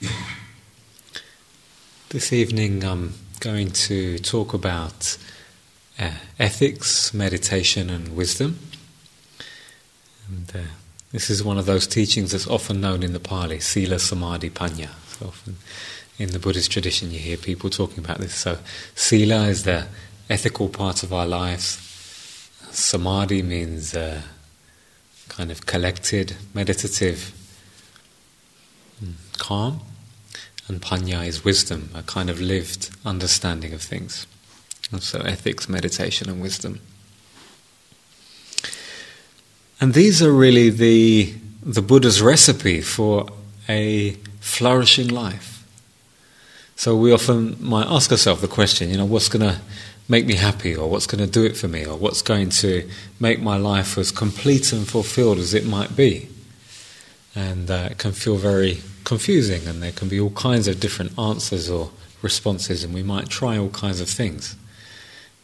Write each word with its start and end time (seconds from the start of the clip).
This 2.10 2.32
evening 2.32 2.84
I'm 2.84 3.14
going 3.40 3.72
to 3.72 4.18
talk 4.18 4.54
about 4.54 5.18
uh, 5.98 6.10
ethics, 6.38 7.12
meditation, 7.12 7.90
and 7.90 8.14
wisdom. 8.16 8.58
And 10.28 10.50
uh, 10.54 10.68
this 11.12 11.30
is 11.30 11.42
one 11.42 11.58
of 11.58 11.66
those 11.66 11.86
teachings 11.86 12.32
that's 12.32 12.46
often 12.46 12.80
known 12.80 13.02
in 13.02 13.12
the 13.12 13.20
Pali, 13.20 13.58
Sila 13.58 13.98
Samadhi 13.98 14.50
Panya. 14.50 14.90
So 15.08 15.26
often 15.26 15.56
in 16.18 16.30
the 16.30 16.38
Buddhist 16.38 16.70
tradition 16.70 17.10
you 17.10 17.18
hear 17.18 17.36
people 17.36 17.70
talking 17.70 18.04
about 18.04 18.18
this. 18.18 18.34
So, 18.34 18.58
Sila 18.94 19.48
is 19.48 19.64
the 19.64 19.86
ethical 20.30 20.68
part 20.68 21.02
of 21.02 21.12
our 21.12 21.26
lives. 21.26 21.82
Samadhi 22.70 23.42
means 23.42 23.94
uh, 23.94 24.22
kind 25.28 25.50
of 25.50 25.66
collected, 25.66 26.36
meditative, 26.54 27.32
calm. 29.38 29.80
And 30.68 30.82
Panya 30.82 31.26
is 31.26 31.44
wisdom, 31.44 31.90
a 31.94 32.02
kind 32.02 32.28
of 32.28 32.40
lived 32.40 32.90
understanding 33.04 33.72
of 33.72 33.80
things. 33.80 34.26
And 34.90 35.02
so, 35.02 35.20
ethics, 35.20 35.68
meditation, 35.68 36.28
and 36.28 36.40
wisdom. 36.40 36.80
And 39.80 39.94
these 39.94 40.22
are 40.22 40.32
really 40.32 40.70
the, 40.70 41.34
the 41.62 41.82
Buddha's 41.82 42.22
recipe 42.22 42.80
for 42.80 43.26
a 43.68 44.12
flourishing 44.40 45.08
life. 45.08 45.64
So 46.76 46.96
we 46.96 47.12
often 47.12 47.56
might 47.60 47.86
ask 47.86 48.10
ourselves 48.10 48.40
the 48.40 48.48
question, 48.48 48.90
you 48.90 48.96
know, 48.96 49.04
what's 49.04 49.28
going 49.28 49.48
to 49.48 49.60
make 50.08 50.26
me 50.26 50.34
happy, 50.34 50.74
or 50.74 50.88
what's 50.88 51.06
going 51.06 51.24
to 51.24 51.30
do 51.30 51.44
it 51.44 51.56
for 51.56 51.68
me, 51.68 51.84
or 51.84 51.96
what's 51.96 52.22
going 52.22 52.50
to 52.50 52.88
make 53.18 53.40
my 53.40 53.56
life 53.56 53.98
as 53.98 54.12
complete 54.12 54.72
and 54.72 54.86
fulfilled 54.86 55.38
as 55.38 55.52
it 55.52 55.66
might 55.66 55.96
be? 55.96 56.28
And 57.36 57.70
uh, 57.70 57.90
it 57.90 57.98
can 57.98 58.12
feel 58.12 58.36
very 58.36 58.80
confusing, 59.04 59.68
and 59.68 59.80
there 59.82 59.92
can 59.92 60.08
be 60.08 60.18
all 60.18 60.30
kinds 60.30 60.66
of 60.66 60.80
different 60.80 61.16
answers 61.16 61.70
or 61.70 61.90
responses, 62.22 62.82
and 62.82 62.92
we 62.92 63.04
might 63.04 63.28
try 63.28 63.56
all 63.56 63.68
kinds 63.68 64.00
of 64.00 64.08
things. 64.08 64.56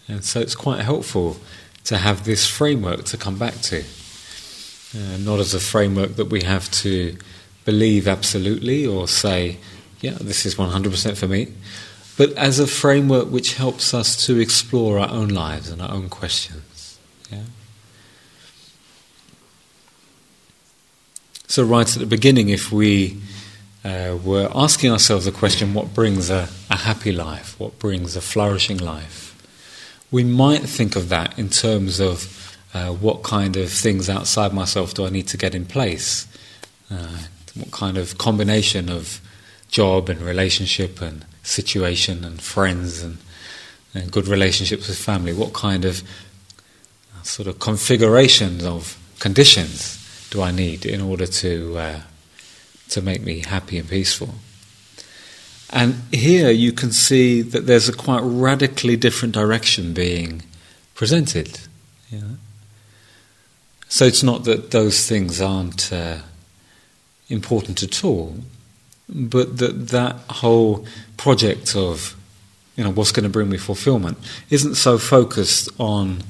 And 0.08 0.24
so 0.24 0.40
it's 0.40 0.56
quite 0.56 0.80
helpful 0.80 1.36
to 1.84 1.98
have 1.98 2.24
this 2.24 2.46
framework 2.46 3.04
to 3.04 3.16
come 3.16 3.38
back 3.38 3.54
to. 3.70 3.84
Uh, 4.94 5.16
not 5.18 5.38
as 5.38 5.54
a 5.54 5.60
framework 5.60 6.16
that 6.16 6.26
we 6.26 6.42
have 6.42 6.70
to 6.70 7.16
believe 7.64 8.08
absolutely 8.08 8.86
or 8.86 9.06
say, 9.08 9.58
yeah, 10.00 10.16
this 10.20 10.44
is 10.44 10.56
100% 10.56 11.16
for 11.16 11.28
me, 11.28 11.48
but 12.16 12.32
as 12.32 12.58
a 12.58 12.66
framework 12.66 13.30
which 13.30 13.54
helps 13.54 13.94
us 13.94 14.26
to 14.26 14.38
explore 14.38 14.98
our 14.98 15.08
own 15.08 15.28
lives 15.28 15.70
and 15.70 15.80
our 15.80 15.90
own 15.90 16.08
questions. 16.08 16.98
Yeah? 17.30 17.44
So, 21.52 21.62
right 21.62 21.86
at 21.86 22.00
the 22.00 22.06
beginning, 22.06 22.48
if 22.48 22.72
we 22.72 23.20
uh, 23.84 24.16
were 24.24 24.50
asking 24.54 24.90
ourselves 24.90 25.26
the 25.26 25.32
question, 25.32 25.74
what 25.74 25.92
brings 25.92 26.30
a, 26.30 26.48
a 26.70 26.78
happy 26.78 27.12
life? 27.12 27.60
What 27.60 27.78
brings 27.78 28.16
a 28.16 28.22
flourishing 28.22 28.78
life? 28.78 29.36
We 30.10 30.24
might 30.24 30.62
think 30.62 30.96
of 30.96 31.10
that 31.10 31.38
in 31.38 31.50
terms 31.50 32.00
of 32.00 32.56
uh, 32.72 32.92
what 32.92 33.22
kind 33.22 33.58
of 33.58 33.70
things 33.70 34.08
outside 34.08 34.54
myself 34.54 34.94
do 34.94 35.04
I 35.04 35.10
need 35.10 35.28
to 35.28 35.36
get 35.36 35.54
in 35.54 35.66
place? 35.66 36.26
Uh, 36.90 37.18
what 37.54 37.70
kind 37.70 37.98
of 37.98 38.16
combination 38.16 38.88
of 38.88 39.20
job 39.68 40.08
and 40.08 40.22
relationship 40.22 41.02
and 41.02 41.26
situation 41.42 42.24
and 42.24 42.40
friends 42.40 43.02
and, 43.02 43.18
and 43.92 44.10
good 44.10 44.26
relationships 44.26 44.88
with 44.88 44.96
family? 44.96 45.34
What 45.34 45.52
kind 45.52 45.84
of 45.84 46.02
uh, 47.14 47.22
sort 47.24 47.46
of 47.46 47.58
configurations 47.58 48.64
of 48.64 48.96
conditions 49.18 50.01
do 50.32 50.40
I 50.40 50.50
need 50.50 50.86
in 50.86 51.02
order 51.02 51.26
to 51.26 51.76
uh, 51.76 52.00
to 52.88 53.02
make 53.02 53.22
me 53.22 53.40
happy 53.40 53.76
and 53.78 53.88
peaceful? 53.88 54.30
And 55.70 56.02
here 56.10 56.50
you 56.50 56.72
can 56.72 56.90
see 56.90 57.42
that 57.42 57.66
there's 57.66 57.88
a 57.88 57.92
quite 57.92 58.22
radically 58.22 58.96
different 58.96 59.34
direction 59.34 59.92
being 59.92 60.42
presented. 60.94 61.60
So 63.88 64.06
it's 64.06 64.22
not 64.22 64.44
that 64.44 64.70
those 64.70 65.06
things 65.06 65.40
aren't 65.42 65.92
uh, 65.92 66.20
important 67.28 67.82
at 67.82 68.02
all, 68.02 68.36
but 69.06 69.58
that 69.58 69.88
that 69.88 70.16
whole 70.40 70.86
project 71.18 71.76
of 71.76 72.16
you 72.76 72.84
know 72.84 72.90
what's 72.90 73.12
going 73.12 73.24
to 73.24 73.28
bring 73.28 73.50
me 73.50 73.58
fulfillment 73.58 74.16
isn't 74.48 74.76
so 74.76 74.96
focused 74.96 75.68
on 75.78 76.22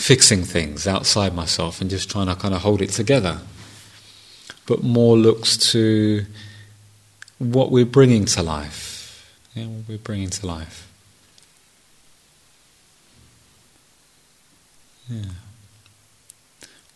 fixing 0.00 0.42
things 0.42 0.86
outside 0.86 1.34
myself 1.34 1.80
and 1.80 1.90
just 1.90 2.10
trying 2.10 2.26
to 2.26 2.34
kind 2.34 2.54
of 2.54 2.62
hold 2.62 2.80
it 2.80 2.90
together, 2.90 3.38
but 4.66 4.82
more 4.82 5.16
looks 5.16 5.56
to 5.56 6.24
what 7.38 7.70
we're 7.70 7.84
bringing 7.84 8.24
to 8.24 8.42
life. 8.42 9.30
Yeah, 9.54 9.66
what 9.66 9.88
we're 9.88 9.98
bringing 9.98 10.30
to 10.30 10.46
life. 10.46 10.86
Yeah 15.08 15.22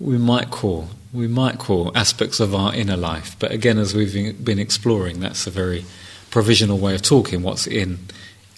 we 0.01 0.19
might 0.19 0.51
call 0.51 0.89
we 1.13 1.29
might 1.29 1.59
call 1.59 1.97
aspects 1.97 2.41
of 2.41 2.55
our 2.55 2.75
inner 2.75 2.97
life. 2.97 3.37
But 3.39 3.53
again, 3.53 3.79
as 3.79 3.95
we've 3.95 4.45
been 4.45 4.59
exploring, 4.59 5.21
that's 5.21 5.47
a 5.47 5.51
very 5.51 5.85
provisional 6.31 6.79
way 6.79 6.97
of 6.97 7.03
talking. 7.03 7.43
What's 7.43 7.69
in 7.69 8.01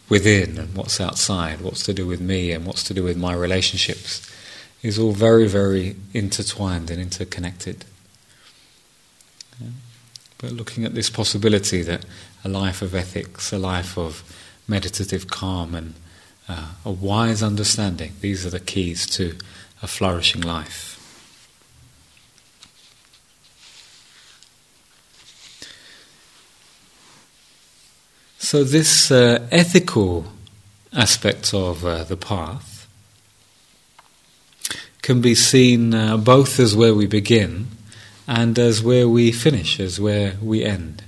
within 0.08 0.56
and 0.56 0.74
what's 0.74 0.98
outside, 0.98 1.60
what's 1.60 1.82
to 1.82 1.92
do 1.92 2.06
with 2.06 2.20
me 2.20 2.52
and 2.52 2.64
what's 2.64 2.82
to 2.84 2.94
do 2.94 3.04
with 3.04 3.18
my 3.18 3.34
relationships, 3.34 4.26
is 4.86 5.00
all 5.00 5.10
very, 5.10 5.48
very 5.48 5.96
intertwined 6.14 6.92
and 6.92 7.02
interconnected. 7.02 7.84
But 10.38 10.52
looking 10.52 10.84
at 10.84 10.94
this 10.94 11.10
possibility 11.10 11.82
that 11.82 12.04
a 12.44 12.48
life 12.48 12.82
of 12.82 12.94
ethics, 12.94 13.52
a 13.52 13.58
life 13.58 13.98
of 13.98 14.22
meditative 14.68 15.26
calm, 15.26 15.74
and 15.74 15.94
uh, 16.48 16.74
a 16.84 16.92
wise 16.92 17.42
understanding, 17.42 18.12
these 18.20 18.46
are 18.46 18.50
the 18.50 18.60
keys 18.60 19.06
to 19.06 19.36
a 19.82 19.88
flourishing 19.88 20.42
life. 20.42 20.92
So, 28.38 28.62
this 28.62 29.10
uh, 29.10 29.48
ethical 29.50 30.26
aspect 30.92 31.52
of 31.52 31.84
uh, 31.84 32.04
the 32.04 32.16
path 32.16 32.75
can 35.06 35.20
be 35.20 35.36
seen 35.36 35.94
uh, 35.94 36.16
both 36.16 36.58
as 36.58 36.74
where 36.74 36.92
we 36.92 37.06
begin 37.06 37.68
and 38.26 38.58
as 38.58 38.82
where 38.82 39.08
we 39.08 39.30
finish, 39.30 39.78
as 39.78 40.00
where 40.00 40.34
we 40.42 40.64
end. 40.64 41.00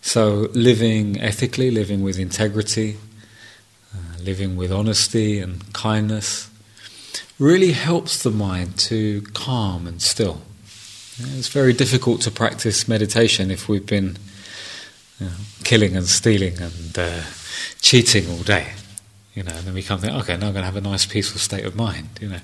So, 0.00 0.48
living 0.52 1.20
ethically, 1.20 1.72
living 1.72 2.04
with 2.04 2.20
integrity, 2.20 2.98
uh, 3.92 4.22
living 4.22 4.54
with 4.54 4.70
honesty 4.70 5.40
and 5.40 5.72
kindness 5.72 6.48
really 7.40 7.72
helps 7.72 8.22
the 8.22 8.30
mind 8.30 8.78
to 8.90 9.22
calm 9.34 9.88
and 9.88 10.00
still. 10.00 10.42
It's 11.18 11.48
very 11.48 11.72
difficult 11.72 12.20
to 12.20 12.30
practice 12.30 12.86
meditation 12.86 13.50
if 13.50 13.68
we've 13.68 13.84
been 13.84 14.18
you 15.18 15.26
know, 15.26 15.32
killing 15.64 15.96
and 15.96 16.06
stealing 16.06 16.60
and 16.60 16.96
uh, 16.96 17.22
cheating 17.80 18.30
all 18.30 18.44
day. 18.44 18.74
You 19.34 19.42
know, 19.42 19.52
and 19.52 19.66
then 19.66 19.74
we 19.74 19.82
come 19.82 19.98
think, 19.98 20.14
okay, 20.14 20.36
now 20.36 20.46
I'm 20.46 20.52
going 20.52 20.62
to 20.62 20.70
have 20.70 20.76
a 20.76 20.80
nice, 20.80 21.04
peaceful 21.04 21.40
state 21.40 21.64
of 21.64 21.74
mind. 21.74 22.08
You 22.20 22.28
know, 22.28 22.40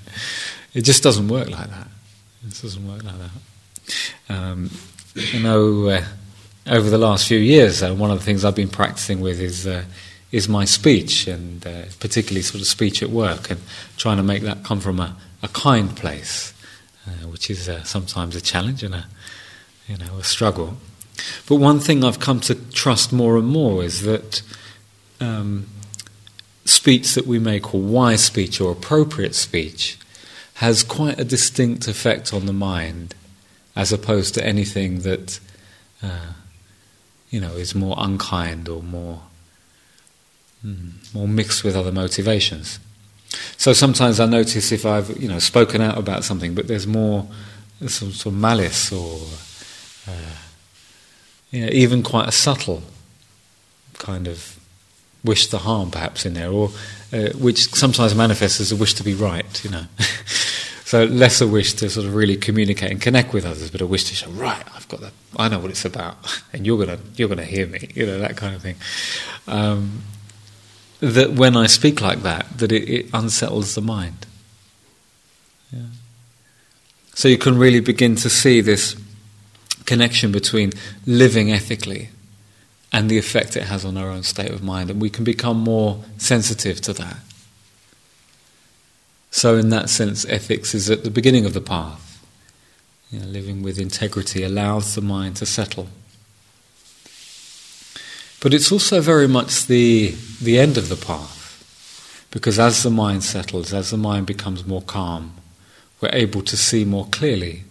it 0.73 0.81
just 0.81 1.03
doesn't 1.03 1.27
work 1.27 1.49
like 1.49 1.69
that. 1.69 1.87
It 2.45 2.61
doesn't 2.61 2.87
work 2.87 3.03
like 3.03 3.15
that. 3.17 4.33
Um, 4.33 4.71
you 5.15 5.39
know, 5.41 5.87
uh, 5.87 6.03
over 6.67 6.89
the 6.89 6.97
last 6.97 7.27
few 7.27 7.37
years, 7.37 7.83
uh, 7.83 7.93
one 7.93 8.09
of 8.11 8.19
the 8.19 8.25
things 8.25 8.43
I've 8.43 8.55
been 8.55 8.69
practicing 8.69 9.21
with 9.21 9.39
is 9.39 9.67
uh, 9.67 9.83
is 10.31 10.49
my 10.49 10.65
speech, 10.65 11.27
and 11.27 11.65
uh, 11.65 11.83
particularly 11.99 12.41
sort 12.41 12.61
of 12.61 12.67
speech 12.67 13.03
at 13.03 13.09
work, 13.09 13.51
and 13.51 13.61
trying 13.97 14.17
to 14.17 14.23
make 14.23 14.41
that 14.43 14.63
come 14.63 14.79
from 14.79 14.99
a, 14.99 15.15
a 15.43 15.47
kind 15.49 15.95
place, 15.95 16.53
uh, 17.07 17.27
which 17.27 17.49
is 17.49 17.69
uh, 17.69 17.83
sometimes 17.83 18.35
a 18.35 18.41
challenge 18.41 18.83
and 18.83 18.95
a 18.95 19.05
you 19.87 19.97
know 19.97 20.17
a 20.17 20.23
struggle. 20.23 20.77
But 21.47 21.57
one 21.57 21.79
thing 21.79 22.03
I've 22.03 22.19
come 22.19 22.39
to 22.41 22.55
trust 22.55 23.13
more 23.13 23.37
and 23.37 23.47
more 23.47 23.83
is 23.83 24.01
that 24.01 24.41
um, 25.19 25.67
speech 26.65 27.13
that 27.13 27.27
we 27.27 27.37
make, 27.37 27.75
or 27.75 27.81
wise 27.81 28.23
speech 28.23 28.59
or 28.59 28.71
appropriate 28.71 29.35
speech 29.35 29.99
has 30.55 30.83
quite 30.83 31.19
a 31.19 31.23
distinct 31.23 31.87
effect 31.87 32.33
on 32.33 32.45
the 32.45 32.53
mind 32.53 33.15
as 33.75 33.91
opposed 33.91 34.33
to 34.35 34.45
anything 34.45 34.99
that 34.99 35.39
uh, 36.01 36.33
you 37.29 37.39
know 37.39 37.53
is 37.53 37.73
more 37.73 37.95
unkind 37.97 38.69
or 38.69 38.83
more 38.83 39.21
mm, 40.65 41.13
more 41.13 41.27
mixed 41.27 41.63
with 41.63 41.75
other 41.75 41.91
motivations. 41.91 42.79
So 43.57 43.73
sometimes 43.73 44.19
I 44.19 44.25
notice 44.27 44.71
if 44.71 44.85
I've 44.85 45.21
you 45.21 45.27
know 45.27 45.39
spoken 45.39 45.81
out 45.81 45.97
about 45.97 46.23
something, 46.23 46.53
but 46.53 46.67
there's 46.67 46.87
more 46.87 47.27
some 47.87 48.11
sort 48.11 48.33
of 48.33 48.39
malice 48.39 48.91
or 48.91 49.19
uh, 50.07 50.35
you 51.51 51.65
know, 51.65 51.71
even 51.71 52.03
quite 52.03 52.27
a 52.27 52.31
subtle 52.31 52.83
kind 53.99 54.27
of 54.27 54.59
wish 55.23 55.47
to 55.47 55.57
harm 55.57 55.91
perhaps 55.91 56.25
in 56.25 56.33
there, 56.33 56.51
or 56.51 56.69
uh, 57.13 57.29
which 57.37 57.73
sometimes 57.73 58.15
manifests 58.15 58.59
as 58.59 58.71
a 58.71 58.75
wish 58.75 58.93
to 58.95 59.03
be 59.03 59.13
right, 59.13 59.63
you 59.63 59.69
know. 59.69 59.85
So 60.93 61.05
less 61.05 61.41
a 61.41 61.47
wish 61.47 61.73
to 61.73 61.89
sort 61.89 62.05
of 62.05 62.13
really 62.13 62.37
communicate 62.37 62.91
and 62.91 63.01
connect 63.01 63.33
with 63.33 63.47
others, 63.47 63.71
but 63.71 63.81
a 63.81 63.87
wish 63.87 64.03
to 64.03 64.13
show, 64.13 64.29
right, 64.29 64.63
I've 64.75 64.87
got 64.89 64.99
that, 65.01 65.13
I 65.35 65.49
know 65.49 65.57
what 65.57 65.71
it's 65.71 65.85
about, 65.85 66.17
and 66.53 66.67
you're 66.67 66.77
gonna 66.77 66.99
you're 67.15 67.29
gonna 67.29 67.45
hear 67.45 67.65
me, 67.65 67.89
you 67.95 68.05
know 68.05 68.19
that 68.19 68.37
kind 68.37 68.53
of 68.53 68.61
thing. 68.61 68.75
Um, 69.47 70.03
that 70.99 71.31
when 71.31 71.57
I 71.57 71.65
speak 71.65 71.99
like 71.99 72.21
that, 72.21 72.45
that 72.59 72.71
it, 72.71 72.87
it 72.87 73.09
unsettles 73.11 73.73
the 73.73 73.81
mind. 73.81 74.27
Yeah. 75.71 75.79
So 77.15 77.27
you 77.27 77.39
can 77.39 77.57
really 77.57 77.79
begin 77.79 78.15
to 78.17 78.29
see 78.29 78.61
this 78.61 78.95
connection 79.87 80.31
between 80.31 80.73
living 81.07 81.51
ethically 81.51 82.09
and 82.93 83.09
the 83.09 83.17
effect 83.17 83.57
it 83.57 83.63
has 83.63 83.83
on 83.83 83.97
our 83.97 84.09
own 84.09 84.21
state 84.21 84.51
of 84.51 84.63
mind, 84.63 84.91
and 84.91 85.01
we 85.01 85.09
can 85.09 85.23
become 85.23 85.57
more 85.57 86.03
sensitive 86.19 86.79
to 86.81 86.93
that. 86.93 87.17
So, 89.31 89.57
in 89.57 89.69
that 89.69 89.89
sense, 89.89 90.25
ethics 90.25 90.75
is 90.75 90.91
at 90.91 91.03
the 91.03 91.09
beginning 91.09 91.43
of 91.43 91.55
the 91.55 91.59
path. 91.59 92.23
You 93.09 93.19
know, 93.19 93.25
living 93.25 93.63
with 93.63 93.79
integrity 93.79 94.43
allows 94.43 94.93
the 94.93 95.01
mind 95.01 95.37
to 95.37 95.47
settle. 95.47 95.87
But 98.39 98.53
it's 98.53 98.71
also 98.71 99.01
very 99.01 99.27
much 99.27 99.65
the, 99.65 100.15
the 100.39 100.59
end 100.59 100.77
of 100.77 100.89
the 100.89 100.95
path, 100.95 102.27
because 102.29 102.59
as 102.59 102.83
the 102.83 102.91
mind 102.91 103.23
settles, 103.23 103.73
as 103.73 103.89
the 103.89 103.97
mind 103.97 104.27
becomes 104.27 104.67
more 104.67 104.83
calm, 104.83 105.33
we're 105.99 106.09
able 106.13 106.43
to 106.43 106.55
see 106.55 106.85
more 106.85 107.07
clearly. 107.07 107.63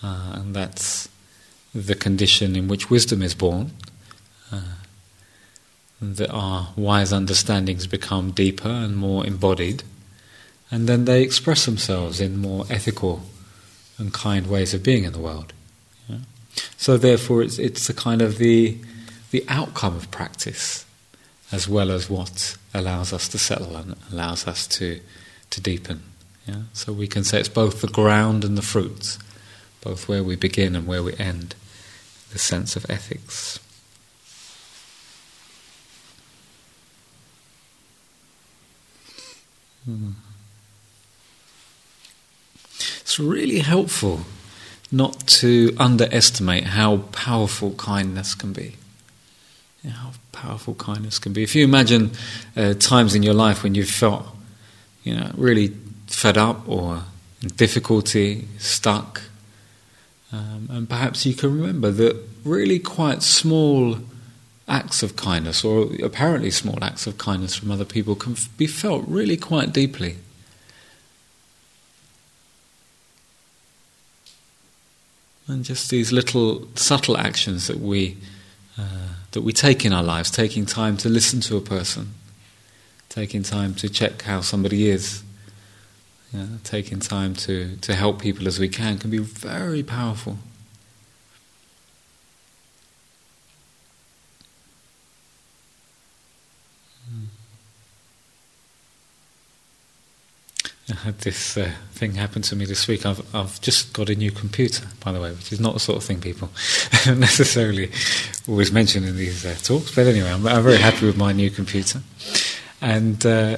Uh, 0.00 0.34
and 0.34 0.54
that's 0.54 1.08
the 1.74 1.96
condition 1.96 2.54
in 2.54 2.68
which 2.68 2.88
wisdom 2.88 3.20
is 3.20 3.34
born. 3.34 3.72
Uh, 4.52 4.60
that 6.00 6.30
our 6.30 6.68
wise 6.76 7.12
understandings 7.12 7.88
become 7.88 8.30
deeper 8.30 8.68
and 8.68 8.96
more 8.96 9.26
embodied 9.26 9.82
and 10.70 10.88
then 10.88 11.04
they 11.04 11.22
express 11.22 11.64
themselves 11.64 12.20
in 12.20 12.36
more 12.36 12.66
ethical 12.68 13.22
and 13.96 14.12
kind 14.12 14.46
ways 14.46 14.74
of 14.74 14.82
being 14.82 15.04
in 15.04 15.12
the 15.12 15.18
world. 15.18 15.52
Yeah? 16.08 16.18
So 16.76 16.96
therefore, 16.96 17.42
it's 17.42 17.58
it's 17.58 17.88
a 17.88 17.94
kind 17.94 18.20
of 18.22 18.38
the 18.38 18.78
the 19.30 19.44
outcome 19.48 19.96
of 19.96 20.10
practice, 20.10 20.84
as 21.50 21.68
well 21.68 21.90
as 21.90 22.10
what 22.10 22.56
allows 22.74 23.12
us 23.12 23.28
to 23.28 23.38
settle 23.38 23.76
and 23.76 23.96
allows 24.12 24.46
us 24.46 24.66
to 24.66 25.00
to 25.50 25.60
deepen. 25.60 26.02
Yeah? 26.46 26.62
So 26.74 26.92
we 26.92 27.06
can 27.06 27.24
say 27.24 27.40
it's 27.40 27.48
both 27.48 27.80
the 27.80 27.88
ground 27.88 28.44
and 28.44 28.56
the 28.58 28.62
fruits, 28.62 29.18
both 29.82 30.06
where 30.06 30.22
we 30.22 30.36
begin 30.36 30.76
and 30.76 30.86
where 30.86 31.02
we 31.02 31.14
end. 31.16 31.54
The 32.30 32.38
sense 32.38 32.76
of 32.76 32.84
ethics. 32.90 33.58
Hmm. 39.88 40.10
It's 43.00 43.18
really 43.18 43.60
helpful 43.60 44.20
not 44.92 45.26
to 45.26 45.74
underestimate 45.78 46.64
how 46.64 46.98
powerful 47.12 47.70
kindness 47.72 48.34
can 48.34 48.52
be. 48.52 48.76
Yeah, 49.82 49.92
how 49.92 50.10
powerful 50.32 50.74
kindness 50.74 51.18
can 51.18 51.32
be. 51.32 51.42
If 51.42 51.54
you 51.54 51.64
imagine 51.64 52.10
uh, 52.54 52.74
times 52.74 53.14
in 53.14 53.22
your 53.22 53.32
life 53.32 53.62
when 53.62 53.74
you've 53.74 53.88
felt, 53.88 54.26
you 55.04 55.16
know, 55.16 55.30
really 55.34 55.68
fed 56.06 56.36
up 56.36 56.68
or 56.68 57.04
in 57.40 57.48
difficulty, 57.48 58.46
stuck, 58.58 59.22
um, 60.32 60.68
and 60.70 60.86
perhaps 60.86 61.24
you 61.24 61.32
can 61.32 61.58
remember 61.58 61.90
that 61.92 62.22
really 62.44 62.78
quite 62.78 63.22
small 63.22 63.96
acts 64.68 65.02
of 65.02 65.16
kindness, 65.16 65.64
or 65.64 65.88
apparently 66.02 66.50
small 66.50 66.82
acts 66.82 67.06
of 67.06 67.18
kindness 67.18 67.54
from 67.54 67.70
other 67.70 67.84
people, 67.84 68.14
can 68.14 68.36
be 68.56 68.66
felt 68.66 69.04
really 69.08 69.36
quite 69.36 69.72
deeply. 69.72 70.16
and 75.48 75.64
just 75.64 75.90
these 75.90 76.12
little 76.12 76.68
subtle 76.74 77.16
actions 77.16 77.66
that 77.66 77.80
we 77.80 78.16
uh, 78.78 79.08
that 79.32 79.40
we 79.42 79.52
take 79.52 79.84
in 79.84 79.92
our 79.92 80.02
lives, 80.02 80.30
taking 80.30 80.64
time 80.64 80.96
to 80.96 81.08
listen 81.08 81.40
to 81.40 81.56
a 81.56 81.60
person, 81.60 82.14
taking 83.08 83.42
time 83.42 83.74
to 83.74 83.88
check 83.88 84.22
how 84.22 84.40
somebody 84.40 84.88
is, 84.88 85.22
you 86.32 86.38
know, 86.38 86.58
taking 86.62 87.00
time 87.00 87.34
to, 87.34 87.76
to 87.78 87.94
help 87.94 88.22
people 88.22 88.46
as 88.46 88.60
we 88.60 88.68
can, 88.68 88.96
can 88.98 89.10
be 89.10 89.18
very 89.18 89.82
powerful. 89.82 90.38
I 100.90 100.94
had 101.08 101.18
this 101.20 101.56
uh, 101.56 101.70
thing 101.92 102.14
happen 102.14 102.42
to 102.42 102.54
me 102.54 102.66
this 102.66 102.86
week. 102.86 103.06
I've, 103.06 103.34
I've 103.34 103.60
just 103.62 103.94
got 103.94 104.10
a 104.10 104.14
new 104.14 104.30
computer, 104.30 104.86
by 105.02 105.12
the 105.12 105.20
way, 105.20 105.32
which 105.32 105.52
is 105.52 105.58
not 105.58 105.72
the 105.72 105.80
sort 105.80 105.96
of 105.96 106.04
thing 106.04 106.20
people 106.20 106.50
necessarily 107.06 107.90
always 108.46 108.70
mention 108.72 109.04
in 109.04 109.16
these 109.16 109.46
uh, 109.46 109.56
talks. 109.62 109.94
But 109.94 110.06
anyway, 110.06 110.30
I'm, 110.30 110.46
I'm, 110.46 110.62
very 110.62 110.76
happy 110.76 111.06
with 111.06 111.16
my 111.16 111.32
new 111.32 111.50
computer. 111.50 112.02
And 112.82 113.24
uh, 113.24 113.56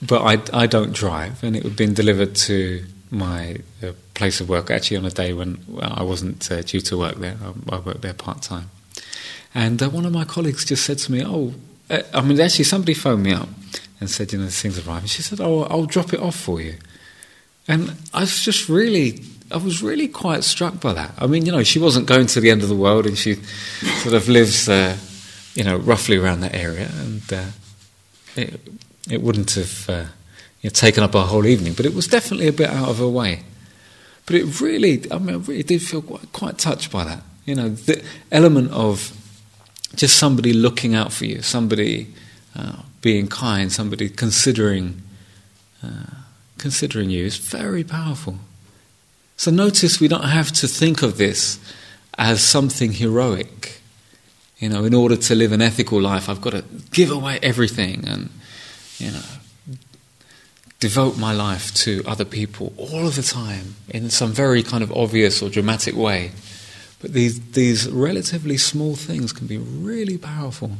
but 0.00 0.22
I, 0.22 0.62
I 0.62 0.66
don't 0.66 0.92
drive, 0.92 1.44
and 1.44 1.54
it 1.56 1.62
had 1.62 1.76
been 1.76 1.92
delivered 1.92 2.34
to 2.36 2.84
my 3.10 3.58
uh, 3.82 3.92
place 4.14 4.40
of 4.40 4.48
work 4.48 4.70
actually 4.70 4.96
on 4.96 5.04
a 5.04 5.10
day 5.10 5.32
when 5.34 5.58
I 5.80 6.02
wasn't 6.02 6.50
uh, 6.50 6.62
due 6.62 6.80
to 6.80 6.96
work 6.96 7.16
there. 7.16 7.36
I, 7.70 7.76
I 7.76 7.78
worked 7.80 8.00
there 8.00 8.14
part 8.14 8.40
time. 8.40 8.70
And 9.54 9.82
uh, 9.82 9.90
one 9.90 10.06
of 10.06 10.12
my 10.12 10.24
colleagues 10.24 10.64
just 10.64 10.84
said 10.84 10.98
to 10.98 11.12
me, 11.12 11.22
"Oh, 11.22 11.52
I 11.90 12.22
mean, 12.22 12.40
actually, 12.40 12.64
somebody 12.64 12.94
phoned 12.94 13.24
me 13.24 13.32
up." 13.34 13.48
And 14.00 14.08
said, 14.08 14.32
you 14.32 14.38
know, 14.38 14.48
thing's 14.48 14.86
arriving. 14.86 15.08
She 15.08 15.22
said, 15.22 15.40
oh, 15.40 15.64
I'll 15.64 15.86
drop 15.86 16.12
it 16.12 16.20
off 16.20 16.36
for 16.36 16.60
you. 16.60 16.76
And 17.66 17.94
I 18.14 18.20
was 18.20 18.42
just 18.42 18.68
really, 18.68 19.24
I 19.50 19.58
was 19.58 19.82
really 19.82 20.08
quite 20.08 20.44
struck 20.44 20.80
by 20.80 20.92
that. 20.94 21.12
I 21.18 21.26
mean, 21.26 21.44
you 21.44 21.52
know, 21.52 21.62
she 21.62 21.78
wasn't 21.78 22.06
going 22.06 22.26
to 22.28 22.40
the 22.40 22.50
end 22.50 22.62
of 22.62 22.68
the 22.68 22.76
world 22.76 23.06
and 23.06 23.18
she 23.18 23.34
sort 24.02 24.14
of 24.14 24.28
lives, 24.28 24.68
uh, 24.68 24.96
you 25.54 25.64
know, 25.64 25.76
roughly 25.76 26.16
around 26.16 26.40
that 26.40 26.54
area. 26.54 26.88
And 27.00 27.22
uh, 27.32 27.44
it, 28.36 28.60
it 29.10 29.22
wouldn't 29.22 29.52
have 29.52 29.90
uh, 29.90 30.04
you 30.62 30.70
know, 30.70 30.72
taken 30.72 31.02
up 31.02 31.14
our 31.14 31.26
whole 31.26 31.46
evening, 31.46 31.74
but 31.74 31.84
it 31.84 31.94
was 31.94 32.06
definitely 32.06 32.48
a 32.48 32.52
bit 32.52 32.70
out 32.70 32.88
of 32.88 32.98
her 32.98 33.08
way. 33.08 33.42
But 34.24 34.36
it 34.36 34.60
really, 34.60 35.10
I 35.10 35.18
mean, 35.18 35.34
I 35.34 35.38
really 35.38 35.62
did 35.62 35.82
feel 35.82 36.02
quite, 36.02 36.32
quite 36.32 36.58
touched 36.58 36.90
by 36.90 37.04
that. 37.04 37.22
You 37.44 37.54
know, 37.54 37.68
the 37.70 38.02
element 38.30 38.70
of 38.72 39.12
just 39.94 40.16
somebody 40.16 40.52
looking 40.52 40.94
out 40.94 41.12
for 41.12 41.24
you, 41.24 41.42
somebody 41.42 42.14
uh, 42.54 42.82
being 43.00 43.28
kind, 43.28 43.72
somebody 43.72 44.08
considering 44.08 45.02
uh, 45.82 46.14
considering 46.58 47.10
you 47.10 47.24
is 47.24 47.36
very 47.36 47.84
powerful. 47.84 48.36
So 49.36 49.50
notice 49.50 50.00
we 50.00 50.08
don't 50.08 50.24
have 50.24 50.50
to 50.52 50.66
think 50.66 51.02
of 51.02 51.16
this 51.16 51.58
as 52.18 52.42
something 52.42 52.92
heroic. 52.92 53.80
You 54.58 54.68
know, 54.68 54.84
in 54.84 54.92
order 54.92 55.16
to 55.16 55.34
live 55.36 55.52
an 55.52 55.62
ethical 55.62 56.00
life, 56.00 56.28
I've 56.28 56.40
got 56.40 56.50
to 56.50 56.64
give 56.90 57.12
away 57.12 57.38
everything 57.42 58.04
and, 58.08 58.30
you 58.98 59.12
know, 59.12 59.22
devote 60.80 61.16
my 61.16 61.32
life 61.32 61.72
to 61.74 62.02
other 62.06 62.24
people 62.24 62.72
all 62.76 63.06
of 63.06 63.14
the 63.14 63.22
time 63.22 63.76
in 63.88 64.10
some 64.10 64.32
very 64.32 64.64
kind 64.64 64.82
of 64.82 64.90
obvious 64.92 65.40
or 65.40 65.48
dramatic 65.48 65.94
way. 65.94 66.32
But 67.00 67.12
these, 67.12 67.40
these 67.52 67.88
relatively 67.88 68.56
small 68.56 68.96
things 68.96 69.32
can 69.32 69.46
be 69.46 69.58
really 69.58 70.18
powerful. 70.18 70.72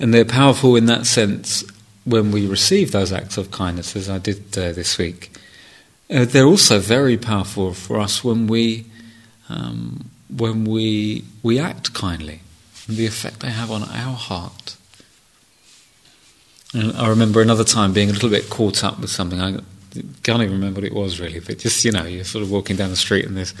And 0.00 0.14
they're 0.14 0.24
powerful 0.24 0.76
in 0.76 0.86
that 0.86 1.04
sense 1.06 1.62
when 2.04 2.32
we 2.32 2.46
receive 2.46 2.90
those 2.90 3.12
acts 3.12 3.36
of 3.36 3.50
kindness, 3.50 3.94
as 3.94 4.08
I 4.08 4.18
did 4.18 4.58
uh, 4.58 4.72
this 4.72 4.96
week. 4.96 5.30
Uh, 6.10 6.24
they're 6.24 6.46
also 6.46 6.80
very 6.80 7.16
powerful 7.16 7.74
for 7.74 8.00
us 8.00 8.24
when 8.24 8.46
we 8.46 8.86
um, 9.48 10.10
when 10.34 10.64
we 10.64 11.24
we 11.42 11.58
act 11.58 11.92
kindly, 11.92 12.40
and 12.88 12.96
the 12.96 13.06
effect 13.06 13.40
they 13.40 13.50
have 13.50 13.70
on 13.70 13.82
our 13.82 14.16
heart. 14.16 14.76
And 16.72 16.92
I 16.96 17.08
remember 17.08 17.42
another 17.42 17.64
time 17.64 17.92
being 17.92 18.10
a 18.10 18.12
little 18.12 18.30
bit 18.30 18.48
caught 18.48 18.82
up 18.82 19.00
with 19.00 19.10
something. 19.10 19.40
I 19.40 19.58
can't 20.22 20.42
even 20.42 20.52
remember 20.52 20.80
what 20.80 20.86
it 20.86 20.94
was 20.94 21.20
really, 21.20 21.40
but 21.40 21.58
just 21.58 21.84
you 21.84 21.92
know, 21.92 22.06
you're 22.06 22.24
sort 22.24 22.42
of 22.42 22.50
walking 22.50 22.76
down 22.76 22.90
the 22.90 22.96
street 22.96 23.26
and 23.26 23.36
there's 23.36 23.54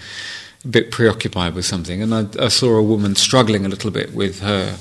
a 0.64 0.68
bit 0.68 0.90
preoccupied 0.90 1.54
with 1.54 1.66
something, 1.66 2.02
and 2.02 2.14
I, 2.14 2.26
I 2.38 2.48
saw 2.48 2.76
a 2.76 2.82
woman 2.82 3.14
struggling 3.14 3.66
a 3.66 3.68
little 3.68 3.90
bit 3.90 4.14
with 4.14 4.40
her 4.40 4.78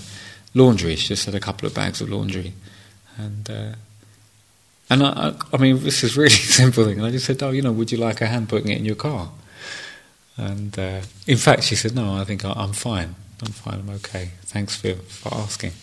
laundry. 0.54 0.96
She 0.96 1.08
just 1.10 1.26
had 1.26 1.36
a 1.36 1.40
couple 1.40 1.68
of 1.68 1.74
bags 1.74 2.02
of 2.02 2.10
laundry, 2.10 2.54
and 3.18 3.50
uh, 3.50 3.74
and 4.90 5.04
I, 5.04 5.34
I, 5.54 5.58
mean, 5.58 5.84
this 5.84 6.04
is 6.04 6.18
really 6.18 6.30
simple 6.62 6.86
thing. 6.86 6.98
And 6.98 7.06
I 7.06 7.12
just 7.12 7.26
said, 7.26 7.42
"Oh, 7.44 7.52
you 7.52 7.62
know, 7.62 7.72
would 7.72 7.92
you 7.92 7.98
like 7.98 8.22
a 8.22 8.28
hand 8.28 8.50
putting 8.50 8.72
it 8.72 8.78
in 8.78 8.86
your 8.86 8.96
car?" 8.96 9.30
And 10.38 10.78
uh, 10.80 11.02
in 11.28 11.38
fact, 11.38 11.64
she 11.64 11.76
said, 11.76 11.96
"No, 11.96 12.16
I 12.16 12.24
think 12.24 12.46
I, 12.46 12.54
am 12.64 12.74
fine. 12.74 13.16
I'm 13.42 13.52
fine. 13.52 13.80
I'm 13.80 13.90
okay. 13.96 14.32
Thanks 14.44 14.76
for 14.76 14.96
for 14.96 15.34
asking." 15.34 15.74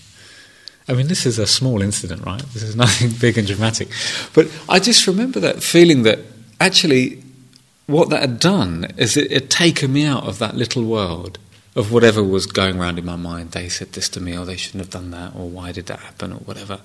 I 0.88 0.92
mean, 0.92 1.08
this 1.08 1.26
is 1.26 1.38
a 1.40 1.48
small 1.48 1.82
incident, 1.82 2.24
right? 2.24 2.42
This 2.52 2.62
is 2.62 2.76
nothing 2.84 3.10
big 3.20 3.38
and 3.38 3.46
dramatic, 3.46 3.88
but 4.34 4.48
I 4.68 4.78
just 4.78 5.06
remember 5.06 5.40
that 5.40 5.62
feeling 5.62 6.02
that 6.02 6.20
actually 6.60 7.22
what 7.86 8.08
that 8.10 8.20
had 8.20 8.40
done 8.40 8.88
is 8.96 9.16
it 9.16 9.30
had 9.30 9.48
taken 9.48 9.92
me 9.92 10.04
out 10.04 10.24
of 10.24 10.38
that 10.38 10.56
little 10.56 10.84
world 10.84 11.38
of 11.76 11.92
whatever 11.92 12.24
was 12.24 12.46
going 12.46 12.80
around 12.80 12.98
in 12.98 13.04
my 13.04 13.16
mind. 13.16 13.52
They 13.52 13.68
said 13.68 13.92
this 13.92 14.08
to 14.10 14.20
me, 14.20 14.36
or 14.36 14.44
they 14.44 14.56
shouldn't 14.56 14.82
have 14.82 14.90
done 14.90 15.12
that, 15.12 15.36
or 15.36 15.48
why 15.48 15.70
did 15.70 15.86
that 15.86 16.00
happen, 16.00 16.32
or 16.32 16.40
whatever. 16.40 16.80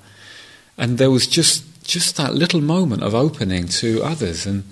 And 0.78 0.98
there 0.98 1.10
was 1.10 1.26
just 1.26 1.66
just 1.84 2.16
that 2.18 2.36
little 2.36 2.62
moment 2.62 3.02
of 3.02 3.16
opening 3.16 3.68
to 3.68 4.04
others 4.04 4.46
and 4.46 4.64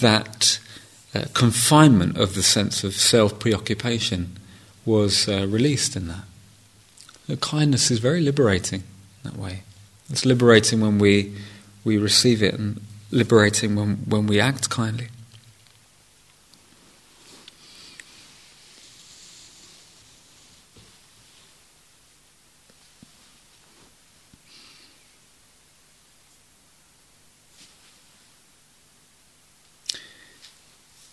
that 0.00 0.58
uh, 1.14 1.24
confinement 1.32 2.16
of 2.18 2.34
the 2.34 2.42
sense 2.42 2.82
of 2.82 2.94
self 2.94 3.38
preoccupation 3.38 4.36
was 4.84 5.28
uh, 5.28 5.46
released 5.46 5.96
in 5.96 6.08
that. 6.08 6.24
The 7.28 7.36
kindness 7.36 7.90
is 7.90 7.98
very 7.98 8.20
liberating 8.20 8.82
that 9.22 9.36
way. 9.36 9.62
It's 10.10 10.24
liberating 10.24 10.80
when 10.80 10.98
we, 10.98 11.34
we 11.84 11.98
receive 11.98 12.42
it 12.42 12.54
and 12.54 12.80
liberating 13.10 13.76
when, 13.76 13.96
when 14.06 14.26
we 14.26 14.40
act 14.40 14.70
kindly. 14.70 15.08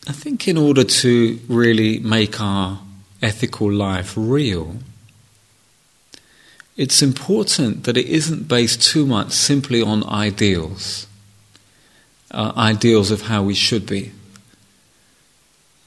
I 0.07 0.11
think 0.11 0.47
in 0.47 0.57
order 0.57 0.83
to 0.83 1.39
really 1.47 1.99
make 1.99 2.39
our 2.39 2.79
ethical 3.23 3.71
life 3.71 4.13
real, 4.15 4.75
it's 6.77 7.01
important 7.01 7.85
that 7.85 7.97
it 7.97 8.05
isn't 8.05 8.47
based 8.47 8.83
too 8.83 9.05
much 9.07 9.31
simply 9.31 9.81
on 9.81 10.07
ideals, 10.07 11.07
uh, 12.29 12.53
ideals 12.55 13.09
of 13.09 13.23
how 13.23 13.41
we 13.41 13.55
should 13.55 13.87
be. 13.87 14.11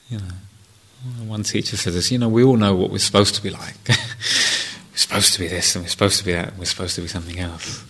You 0.08 0.18
know, 0.18 1.24
one 1.26 1.44
teacher 1.44 1.76
said 1.76 1.92
this. 1.92 2.10
You 2.10 2.18
know, 2.18 2.28
we 2.28 2.42
all 2.42 2.56
know 2.56 2.74
what 2.74 2.90
we're 2.90 2.98
supposed 2.98 3.36
to 3.36 3.42
be 3.42 3.50
like. 3.50 3.76
we're 3.88 4.96
supposed 4.96 5.32
to 5.34 5.38
be 5.38 5.46
this, 5.46 5.76
and 5.76 5.84
we're 5.84 5.90
supposed 5.90 6.18
to 6.18 6.24
be 6.24 6.32
that, 6.32 6.48
and 6.48 6.58
we're 6.58 6.64
supposed 6.64 6.96
to 6.96 7.02
be 7.02 7.08
something 7.08 7.38
else. 7.38 7.84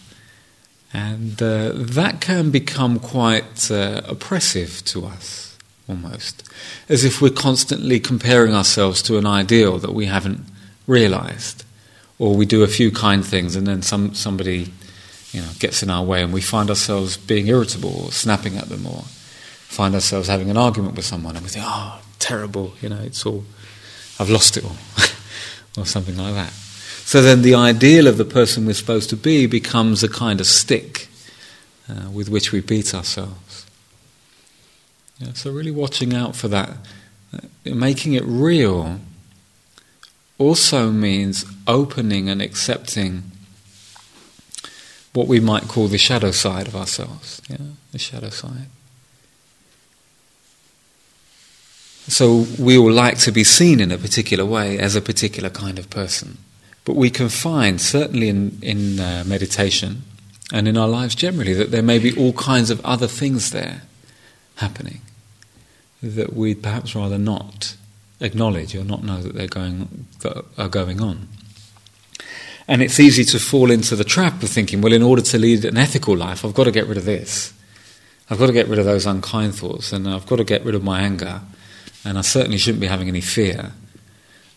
And 0.92 1.40
uh, 1.40 1.70
that 1.74 2.20
can 2.20 2.50
become 2.50 2.98
quite 2.98 3.70
uh, 3.70 4.02
oppressive 4.04 4.84
to 4.86 5.06
us 5.06 5.47
almost, 5.88 6.42
as 6.88 7.04
if 7.04 7.20
we're 7.20 7.30
constantly 7.30 7.98
comparing 7.98 8.54
ourselves 8.54 9.02
to 9.02 9.18
an 9.18 9.26
ideal 9.26 9.78
that 9.78 9.94
we 9.94 10.06
haven't 10.06 10.40
realized, 10.86 11.64
or 12.18 12.34
we 12.34 12.46
do 12.46 12.62
a 12.62 12.68
few 12.68 12.90
kind 12.90 13.24
things 13.24 13.56
and 13.56 13.66
then 13.66 13.82
some 13.82 14.14
somebody, 14.14 14.72
you 15.32 15.40
know, 15.40 15.48
gets 15.58 15.82
in 15.82 15.90
our 15.90 16.04
way 16.04 16.22
and 16.22 16.32
we 16.32 16.40
find 16.40 16.68
ourselves 16.68 17.16
being 17.16 17.46
irritable 17.46 18.04
or 18.04 18.12
snapping 18.12 18.56
at 18.56 18.68
them 18.68 18.86
or 18.86 19.02
find 19.68 19.94
ourselves 19.94 20.28
having 20.28 20.50
an 20.50 20.56
argument 20.56 20.96
with 20.96 21.04
someone 21.04 21.36
and 21.36 21.44
we 21.44 21.50
think, 21.50 21.64
oh, 21.66 22.00
terrible, 22.18 22.74
you 22.80 22.88
know, 22.88 23.00
it's 23.00 23.24
all, 23.24 23.44
I've 24.18 24.30
lost 24.30 24.56
it 24.56 24.64
all, 24.64 24.76
or 25.82 25.86
something 25.86 26.16
like 26.16 26.34
that. 26.34 26.52
So 27.08 27.22
then 27.22 27.42
the 27.42 27.54
ideal 27.54 28.06
of 28.06 28.18
the 28.18 28.24
person 28.24 28.66
we're 28.66 28.74
supposed 28.74 29.08
to 29.10 29.16
be 29.16 29.46
becomes 29.46 30.02
a 30.02 30.08
kind 30.08 30.40
of 30.40 30.46
stick 30.46 31.08
uh, 31.88 32.10
with 32.10 32.28
which 32.28 32.52
we 32.52 32.60
beat 32.60 32.94
ourselves. 32.94 33.64
Yeah, 35.18 35.32
so 35.34 35.50
really 35.50 35.70
watching 35.70 36.14
out 36.14 36.36
for 36.36 36.48
that, 36.48 36.76
uh, 37.34 37.40
making 37.64 38.14
it 38.14 38.24
real 38.24 39.00
also 40.38 40.90
means 40.90 41.44
opening 41.66 42.28
and 42.28 42.40
accepting 42.40 43.24
what 45.12 45.26
we 45.26 45.40
might 45.40 45.66
call 45.66 45.88
the 45.88 45.98
shadow 45.98 46.30
side 46.30 46.68
of 46.68 46.76
ourselves. 46.76 47.42
Yeah, 47.48 47.56
the 47.90 47.98
shadow 47.98 48.30
side. 48.30 48.66
So 52.06 52.46
we 52.58 52.78
all 52.78 52.92
like 52.92 53.18
to 53.18 53.32
be 53.32 53.44
seen 53.44 53.80
in 53.80 53.90
a 53.90 53.98
particular 53.98 54.46
way 54.46 54.78
as 54.78 54.94
a 54.94 55.00
particular 55.00 55.50
kind 55.50 55.78
of 55.78 55.90
person. 55.90 56.38
But 56.84 56.94
we 56.94 57.10
can 57.10 57.28
find, 57.28 57.80
certainly 57.80 58.28
in, 58.28 58.58
in 58.62 59.00
uh, 59.00 59.24
meditation 59.26 60.04
and 60.52 60.68
in 60.68 60.78
our 60.78 60.88
lives 60.88 61.14
generally, 61.14 61.52
that 61.54 61.70
there 61.70 61.82
may 61.82 61.98
be 61.98 62.16
all 62.16 62.32
kinds 62.32 62.70
of 62.70 62.80
other 62.84 63.08
things 63.08 63.50
there 63.50 63.82
happening 64.56 65.00
that 66.02 66.34
we'd 66.34 66.62
perhaps 66.62 66.94
rather 66.94 67.18
not 67.18 67.76
acknowledge 68.20 68.74
or 68.74 68.84
not 68.84 69.02
know 69.04 69.22
that 69.22 69.34
they're 69.34 69.46
going 69.46 70.06
that 70.20 70.44
are 70.56 70.68
going 70.68 71.00
on. 71.00 71.28
And 72.66 72.82
it's 72.82 73.00
easy 73.00 73.24
to 73.24 73.38
fall 73.38 73.70
into 73.70 73.96
the 73.96 74.04
trap 74.04 74.42
of 74.42 74.50
thinking, 74.50 74.82
well, 74.82 74.92
in 74.92 75.02
order 75.02 75.22
to 75.22 75.38
lead 75.38 75.64
an 75.64 75.78
ethical 75.78 76.16
life, 76.16 76.44
I've 76.44 76.54
got 76.54 76.64
to 76.64 76.70
get 76.70 76.86
rid 76.86 76.98
of 76.98 77.06
this. 77.06 77.54
I've 78.28 78.38
got 78.38 78.46
to 78.46 78.52
get 78.52 78.68
rid 78.68 78.78
of 78.78 78.84
those 78.84 79.06
unkind 79.06 79.54
thoughts, 79.54 79.92
and 79.92 80.06
I've 80.06 80.26
got 80.26 80.36
to 80.36 80.44
get 80.44 80.64
rid 80.64 80.74
of 80.74 80.84
my 80.84 81.00
anger, 81.00 81.40
and 82.04 82.18
I 82.18 82.20
certainly 82.20 82.58
shouldn't 82.58 82.82
be 82.82 82.86
having 82.86 83.08
any 83.08 83.22
fear. 83.22 83.72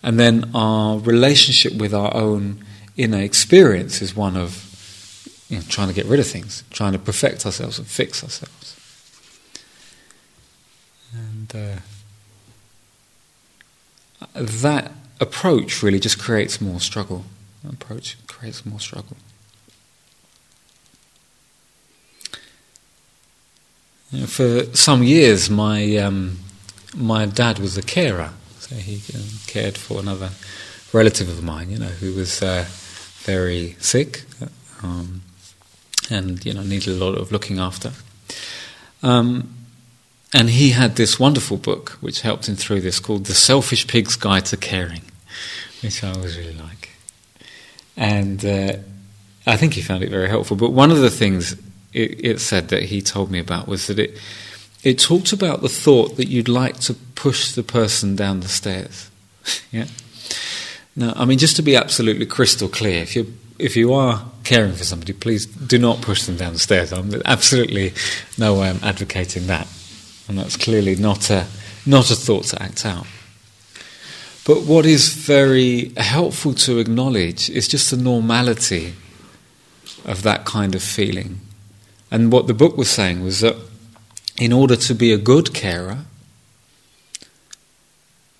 And 0.04 0.20
then 0.20 0.52
our 0.54 1.00
relationship 1.00 1.74
with 1.76 1.94
our 1.94 2.14
own 2.14 2.66
inner 2.98 3.22
experience 3.22 4.02
is 4.02 4.14
one 4.14 4.36
of 4.36 4.68
you 5.48 5.58
know, 5.58 5.64
trying 5.70 5.88
to 5.88 5.94
get 5.94 6.06
rid 6.06 6.20
of 6.20 6.28
things, 6.28 6.64
trying 6.70 6.92
to 6.92 7.00
perfect 7.00 7.46
ourselves 7.46 7.78
and 7.78 7.88
fix 7.88 8.24
ourselves. 8.24 8.61
And 11.54 11.80
uh, 14.26 14.42
that 14.42 14.92
approach 15.20 15.84
really 15.84 16.00
just 16.00 16.20
creates 16.20 16.62
more 16.62 16.80
struggle. 16.80 17.24
That 17.64 17.74
approach 17.74 18.18
creates 18.28 18.66
more 18.66 18.80
struggle. 18.80 19.18
You 24.12 24.22
know, 24.22 24.26
for 24.28 24.76
some 24.76 25.04
years, 25.04 25.50
my 25.50 25.96
um, 25.98 26.40
my 26.96 27.26
dad 27.26 27.60
was 27.60 27.78
a 27.78 27.82
carer, 27.82 28.32
so 28.60 28.76
he 28.76 29.02
um, 29.16 29.24
cared 29.48 29.78
for 29.78 30.00
another 30.00 30.32
relative 30.92 31.30
of 31.30 31.42
mine, 31.44 31.70
you 31.70 31.80
know, 31.80 31.86
who 31.86 32.14
was 32.16 32.42
uh, 32.42 32.66
very 33.24 33.78
sick 33.80 34.26
um, 34.84 35.22
and 36.10 36.44
you 36.46 36.54
know 36.54 36.64
needed 36.64 36.90
a 36.90 37.06
lot 37.06 37.18
of 37.18 37.32
looking 37.32 37.60
after. 37.60 37.94
Um, 39.02 39.61
and 40.34 40.50
he 40.50 40.70
had 40.70 40.96
this 40.96 41.20
wonderful 41.20 41.58
book 41.58 41.92
which 42.02 42.22
helped 42.22 42.48
him 42.48 42.56
through 42.56 42.82
this 42.82 43.00
called 43.00 43.26
The 43.26 43.34
Selfish 43.34 43.88
Pig's 43.88 44.16
Guide 44.16 44.46
to 44.46 44.58
Caring, 44.58 45.02
which 45.82 46.04
I 46.04 46.12
always 46.12 46.38
really 46.38 46.54
like. 46.54 46.90
And 47.98 48.44
uh, 48.46 48.74
I 49.46 49.58
think 49.58 49.74
he 49.74 49.82
found 49.82 50.04
it 50.04 50.10
very 50.10 50.30
helpful. 50.30 50.56
But 50.56 50.72
one 50.72 50.92
of 50.92 51.00
the 51.00 51.10
things 51.10 51.54
it, 51.94 52.26
it 52.26 52.40
said 52.40 52.70
that 52.70 52.84
he 52.84 53.02
told 53.02 53.30
me 53.30 53.40
about 53.40 53.68
was 53.68 53.88
that 53.88 54.00
it, 54.00 54.18
it 54.84 55.00
talked 55.00 55.34
about 55.34 55.62
the 55.62 55.70
thought 55.70 56.16
that 56.16 56.30
you'd 56.30 56.48
like 56.48 56.80
to 56.82 56.94
push 56.94 57.52
the 57.52 57.64
person 57.64 58.16
down 58.16 58.40
the 58.40 58.48
stairs. 58.48 59.10
yeah? 59.72 59.88
Now, 60.96 61.14
I 61.16 61.26
mean, 61.26 61.38
just 61.38 61.58
to 61.58 61.62
be 61.62 61.76
absolutely 61.76 62.26
crystal 62.26 62.70
clear, 62.70 63.02
if 63.02 63.16
you 63.16 63.34
if 63.60 63.76
you 63.76 63.94
are 63.94 64.26
caring 64.44 64.74
for 64.74 64.84
somebody, 64.84 65.14
please 65.14 65.46
do 65.46 65.78
not 65.78 66.02
push 66.02 66.24
them 66.24 66.36
down 66.36 66.54
the 66.54 66.60
stairs. 66.60 66.92
I'm 66.92 67.14
absolutely 67.26 67.94
no 68.38 68.60
way 68.60 68.70
I'm 68.70 68.84
advocating 68.84 69.48
that. 69.48 69.68
And 70.32 70.40
that's 70.40 70.56
clearly 70.56 70.96
not 70.96 71.30
a, 71.30 71.46
not 71.86 72.10
a 72.10 72.16
thought 72.16 72.46
to 72.46 72.64
act 72.64 72.86
out. 72.86 73.06
But 74.48 74.62
what 74.62 74.86
is 74.86 75.10
very 75.10 75.92
helpful 75.98 76.54
to 76.54 76.80
acknowledge 76.80 77.50
is 77.50 77.68
just 77.68 77.92
the 77.92 77.98
normality 77.98 78.94
of 80.06 80.24
that 80.24 80.46
kind 80.46 80.74
of 80.74 80.82
feeling. 80.82 81.42
And 82.10 82.32
what 82.32 82.48
the 82.48 82.54
book 82.54 82.78
was 82.78 82.90
saying 82.90 83.22
was 83.22 83.42
that 83.42 83.58
in 84.38 84.54
order 84.54 84.78
to 84.78 84.96
be 84.96 85.12
a 85.12 85.18
good 85.18 85.54
carer, 85.54 86.06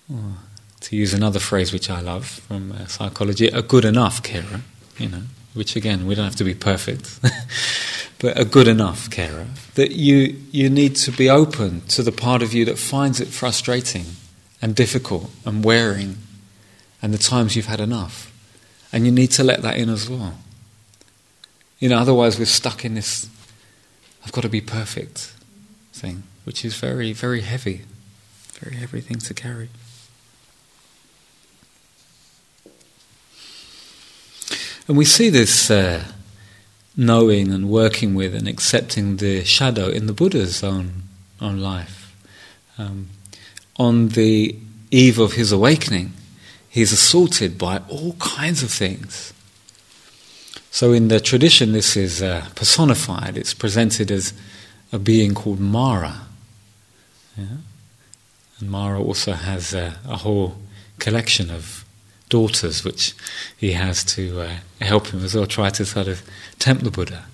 to 0.08 0.96
use 0.96 1.12
another 1.12 1.40
phrase 1.40 1.74
which 1.74 1.90
I 1.90 2.00
love 2.00 2.24
from 2.24 2.72
uh, 2.72 2.86
psychology, 2.86 3.48
a 3.48 3.60
good 3.60 3.84
enough 3.84 4.22
carer, 4.22 4.62
you 4.96 5.10
know, 5.10 5.24
which 5.52 5.76
again, 5.76 6.06
we 6.06 6.14
don't 6.14 6.24
have 6.24 6.36
to 6.36 6.44
be 6.44 6.54
perfect. 6.54 7.20
but 8.22 8.38
a 8.38 8.44
good 8.44 8.68
enough 8.68 9.10
carer, 9.10 9.48
that 9.74 9.90
you, 9.90 10.40
you 10.52 10.70
need 10.70 10.94
to 10.94 11.10
be 11.10 11.28
open 11.28 11.80
to 11.88 12.04
the 12.04 12.12
part 12.12 12.40
of 12.40 12.54
you 12.54 12.64
that 12.64 12.78
finds 12.78 13.20
it 13.20 13.26
frustrating 13.26 14.06
and 14.62 14.76
difficult 14.76 15.28
and 15.44 15.64
wearing 15.64 16.16
and 17.02 17.12
the 17.12 17.18
times 17.18 17.56
you've 17.56 17.66
had 17.66 17.80
enough. 17.80 18.32
And 18.92 19.04
you 19.04 19.10
need 19.10 19.32
to 19.32 19.42
let 19.42 19.62
that 19.62 19.76
in 19.76 19.88
as 19.88 20.08
well. 20.08 20.38
You 21.80 21.88
know, 21.88 21.98
otherwise 21.98 22.38
we're 22.38 22.44
stuck 22.44 22.84
in 22.84 22.94
this 22.94 23.28
I've 24.24 24.30
got 24.30 24.42
to 24.42 24.48
be 24.48 24.60
perfect 24.60 25.32
thing, 25.92 26.22
which 26.44 26.64
is 26.64 26.76
very, 26.76 27.12
very 27.12 27.40
heavy. 27.40 27.82
Very 28.60 28.76
heavy 28.76 29.00
thing 29.00 29.16
to 29.16 29.34
carry. 29.34 29.68
And 34.86 34.96
we 34.96 35.04
see 35.04 35.28
this 35.28 35.72
uh, 35.72 36.04
knowing 36.96 37.50
and 37.50 37.68
working 37.68 38.14
with 38.14 38.34
and 38.34 38.46
accepting 38.46 39.16
the 39.16 39.44
shadow 39.44 39.88
in 39.88 40.06
the 40.06 40.12
Buddha's 40.12 40.62
own, 40.62 41.02
own 41.40 41.58
life. 41.58 42.14
Um, 42.78 43.08
on 43.76 44.08
the 44.08 44.56
eve 44.90 45.18
of 45.18 45.32
his 45.32 45.52
awakening, 45.52 46.12
he's 46.68 46.92
assaulted 46.92 47.58
by 47.58 47.78
all 47.88 48.12
kinds 48.14 48.62
of 48.62 48.70
things. 48.70 49.32
So, 50.70 50.92
in 50.92 51.08
the 51.08 51.20
tradition, 51.20 51.72
this 51.72 51.96
is 51.96 52.22
uh, 52.22 52.48
personified, 52.54 53.36
it's 53.36 53.54
presented 53.54 54.10
as 54.10 54.32
a 54.90 54.98
being 54.98 55.34
called 55.34 55.60
Mara. 55.60 56.22
Yeah? 57.36 57.58
And 58.58 58.70
Mara 58.70 59.02
also 59.02 59.32
has 59.32 59.74
uh, 59.74 59.94
a 60.08 60.18
whole 60.18 60.56
collection 60.98 61.50
of 61.50 61.81
daughters, 62.32 62.82
which 62.82 63.14
he 63.58 63.72
has 63.72 64.02
to 64.02 64.40
uh, 64.40 64.56
help 64.80 65.08
him 65.08 65.22
as 65.22 65.34
well, 65.34 65.46
try 65.46 65.68
to 65.68 65.84
sort 65.84 66.08
of 66.08 66.22
tempt 66.58 66.82
the 66.82 66.90
Buddha. 66.90 67.24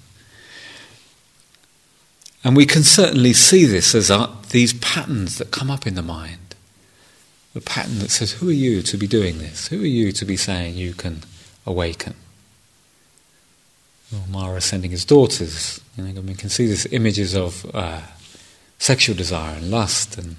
And 2.43 2.57
we 2.57 2.67
can 2.67 2.83
certainly 2.83 3.33
see 3.33 3.65
this 3.65 3.95
as 3.95 4.11
our, 4.11 4.29
these 4.51 4.73
patterns 4.73 5.39
that 5.39 5.53
come 5.53 5.71
up 5.71 5.87
in 5.87 5.95
the 5.95 6.03
mind. 6.03 6.57
The 7.55 7.61
pattern 7.61 8.01
that 8.01 8.11
says, 8.11 8.33
Who 8.33 8.49
are 8.49 8.63
you 8.67 8.83
to 8.83 8.97
be 8.97 9.07
doing 9.07 9.39
this? 9.39 9.69
Who 9.69 9.83
are 9.83 9.95
you 10.01 10.11
to 10.11 10.25
be 10.25 10.37
saying 10.37 10.75
you 10.75 10.95
can 10.95 11.23
awaken? 11.65 12.15
Well, 14.11 14.25
Mara 14.29 14.61
sending 14.61 14.91
his 14.91 15.05
daughters. 15.05 15.81
You 15.97 16.05
know, 16.05 16.21
we 16.23 16.35
can 16.35 16.49
see 16.49 16.67
these 16.67 16.87
images 16.87 17.37
of 17.37 17.65
uh, 17.73 18.01
sexual 18.79 19.15
desire 19.15 19.57
and 19.57 19.71
lust 19.71 20.19
and 20.19 20.37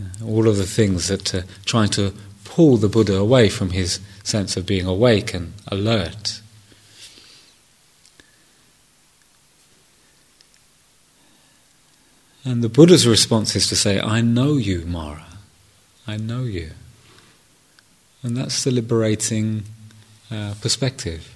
uh, 0.00 0.26
all 0.26 0.48
of 0.48 0.56
the 0.56 0.66
things 0.66 1.08
that 1.08 1.34
are 1.34 1.44
trying 1.66 1.90
to 1.90 2.14
pull 2.44 2.76
the 2.76 2.88
Buddha 2.88 3.16
away 3.16 3.48
from 3.48 3.70
his 3.70 4.00
sense 4.22 4.56
of 4.56 4.66
being 4.66 4.86
awake 4.86 5.34
and 5.34 5.54
alert. 5.68 6.40
And 12.44 12.62
the 12.62 12.68
Buddha's 12.68 13.06
response 13.06 13.54
is 13.54 13.68
to 13.68 13.76
say, 13.76 14.00
I 14.00 14.20
know 14.20 14.56
you, 14.56 14.84
Mara. 14.84 15.26
I 16.06 16.16
know 16.16 16.42
you. 16.42 16.72
And 18.22 18.36
that's 18.36 18.64
the 18.64 18.70
liberating 18.70 19.64
uh, 20.30 20.54
perspective. 20.60 21.34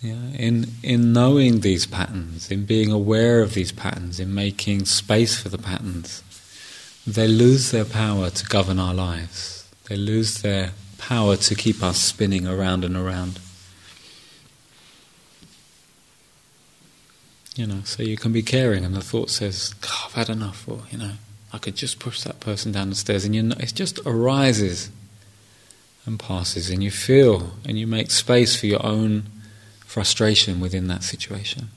Yeah, 0.00 0.30
in 0.34 0.68
in 0.82 1.12
knowing 1.12 1.60
these 1.60 1.84
patterns, 1.84 2.52
in 2.52 2.66
being 2.66 2.92
aware 2.92 3.42
of 3.42 3.54
these 3.54 3.72
patterns, 3.72 4.20
in 4.20 4.32
making 4.32 4.84
space 4.84 5.40
for 5.40 5.48
the 5.48 5.58
patterns, 5.58 6.22
they 7.14 7.26
lose 7.26 7.70
their 7.70 7.86
power 7.86 8.28
to 8.28 8.44
govern 8.46 8.78
our 8.78 8.92
lives. 8.92 9.66
They 9.88 9.96
lose 9.96 10.42
their 10.42 10.72
power 10.98 11.36
to 11.36 11.54
keep 11.54 11.82
us 11.82 11.98
spinning 11.98 12.46
around 12.46 12.84
and 12.84 12.96
around. 12.96 13.40
You 17.56 17.66
know, 17.66 17.80
so 17.84 18.02
you 18.02 18.16
can 18.16 18.32
be 18.32 18.42
caring, 18.42 18.84
and 18.84 18.94
the 18.94 19.00
thought 19.00 19.30
says, 19.30 19.74
"I've 19.82 20.12
had 20.12 20.28
enough," 20.28 20.68
or 20.68 20.82
you 20.92 20.98
know, 20.98 21.12
"I 21.52 21.58
could 21.58 21.76
just 21.76 21.98
push 21.98 22.20
that 22.22 22.40
person 22.40 22.72
down 22.72 22.90
the 22.90 22.96
stairs," 22.96 23.24
and 23.24 23.34
you 23.34 23.42
know, 23.42 23.56
it 23.58 23.74
just 23.74 23.98
arises 24.04 24.90
and 26.04 26.20
passes, 26.20 26.68
and 26.68 26.84
you 26.84 26.90
feel 26.90 27.56
and 27.64 27.78
you 27.78 27.86
make 27.86 28.10
space 28.10 28.54
for 28.54 28.66
your 28.66 28.84
own 28.84 29.24
frustration 29.80 30.60
within 30.60 30.88
that 30.88 31.02
situation. 31.02 31.70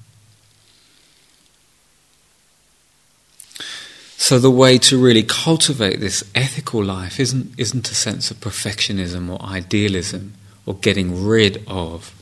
So 4.22 4.38
the 4.38 4.52
way 4.52 4.78
to 4.78 5.02
really 5.02 5.24
cultivate 5.24 6.00
this 6.00 6.24
ethical 6.36 6.84
life 6.84 7.20
isn't, 7.20 7.54
isn't 7.58 7.90
a 7.90 7.96
sense 7.96 8.30
of 8.30 8.38
perfectionism 8.38 9.32
or 9.32 9.42
idealism 9.42 10.36
or 10.68 10.76
getting 10.76 11.26
rid 11.26 11.64
of 11.66 12.14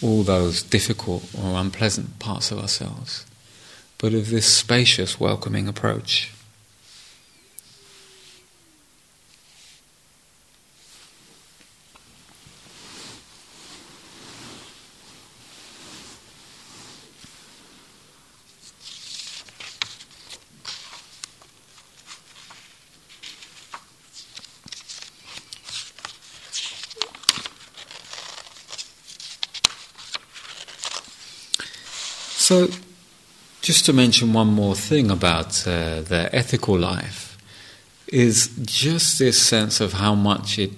all 0.00 0.22
those 0.22 0.62
difficult 0.62 1.28
or 1.34 1.58
unpleasant 1.58 2.20
parts 2.20 2.52
of 2.52 2.60
ourselves, 2.60 3.26
but 3.98 4.14
of 4.14 4.30
this 4.30 4.46
spacious, 4.46 5.18
welcoming 5.18 5.66
approach. 5.66 6.31
So, 32.52 32.68
just 33.62 33.86
to 33.86 33.94
mention 33.94 34.34
one 34.34 34.48
more 34.48 34.74
thing 34.74 35.10
about 35.10 35.66
uh, 35.66 36.02
the 36.02 36.28
ethical 36.34 36.78
life, 36.78 37.38
is 38.08 38.50
just 38.60 39.18
this 39.18 39.40
sense 39.40 39.80
of 39.80 39.94
how 39.94 40.14
much 40.14 40.58
it 40.58 40.72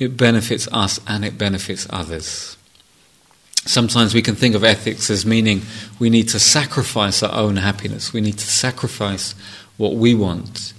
it 0.00 0.16
benefits 0.16 0.66
us 0.72 0.98
and 1.06 1.24
it 1.24 1.38
benefits 1.38 1.86
others. 1.90 2.56
Sometimes 3.66 4.14
we 4.14 4.20
can 4.20 4.34
think 4.34 4.56
of 4.56 4.64
ethics 4.64 5.10
as 5.10 5.24
meaning 5.24 5.62
we 6.00 6.10
need 6.10 6.28
to 6.30 6.40
sacrifice 6.40 7.22
our 7.22 7.32
own 7.32 7.58
happiness, 7.58 8.12
we 8.12 8.20
need 8.20 8.38
to 8.38 8.50
sacrifice 8.50 9.36
what 9.76 9.94
we 9.94 10.12
want 10.12 10.72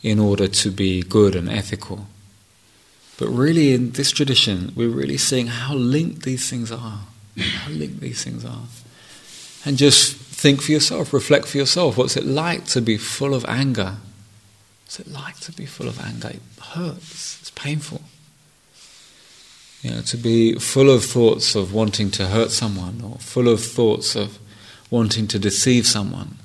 in 0.00 0.20
order 0.20 0.46
to 0.46 0.70
be 0.70 1.02
good 1.02 1.34
and 1.34 1.48
ethical. 1.48 2.06
But 3.18 3.30
really, 3.30 3.74
in 3.74 3.90
this 3.90 4.12
tradition, 4.12 4.72
we're 4.76 4.96
really 5.00 5.18
seeing 5.18 5.48
how 5.48 5.74
linked 5.74 6.22
these 6.22 6.48
things 6.48 6.70
are. 6.70 7.00
How 7.36 7.70
linked 7.72 7.98
these 7.98 8.22
things 8.22 8.44
are 8.44 8.68
and 9.68 9.76
just 9.76 10.16
think 10.16 10.62
for 10.62 10.72
yourself, 10.72 11.12
reflect 11.12 11.46
for 11.46 11.58
yourself. 11.58 11.98
What's 11.98 12.16
it 12.16 12.24
like 12.24 12.64
to 12.68 12.80
be 12.80 12.96
full 12.96 13.34
of 13.34 13.44
anger? 13.44 13.96
What's 14.86 14.98
it 14.98 15.08
like 15.08 15.38
to 15.40 15.52
be 15.52 15.66
full 15.66 15.88
of 15.88 16.00
anger? 16.00 16.30
It 16.30 16.40
hurts, 16.58 17.38
it's 17.42 17.50
painful. 17.50 18.00
You 19.82 19.90
know, 19.90 20.00
to 20.00 20.16
be 20.16 20.54
full 20.54 20.88
of 20.88 21.04
thoughts 21.04 21.54
of 21.54 21.74
wanting 21.74 22.10
to 22.12 22.28
hurt 22.28 22.50
someone 22.50 23.02
or 23.04 23.18
full 23.18 23.46
of 23.46 23.62
thoughts 23.62 24.16
of 24.16 24.38
wanting 24.90 25.26
to 25.28 25.38
deceive 25.38 25.86
someone. 25.86 26.38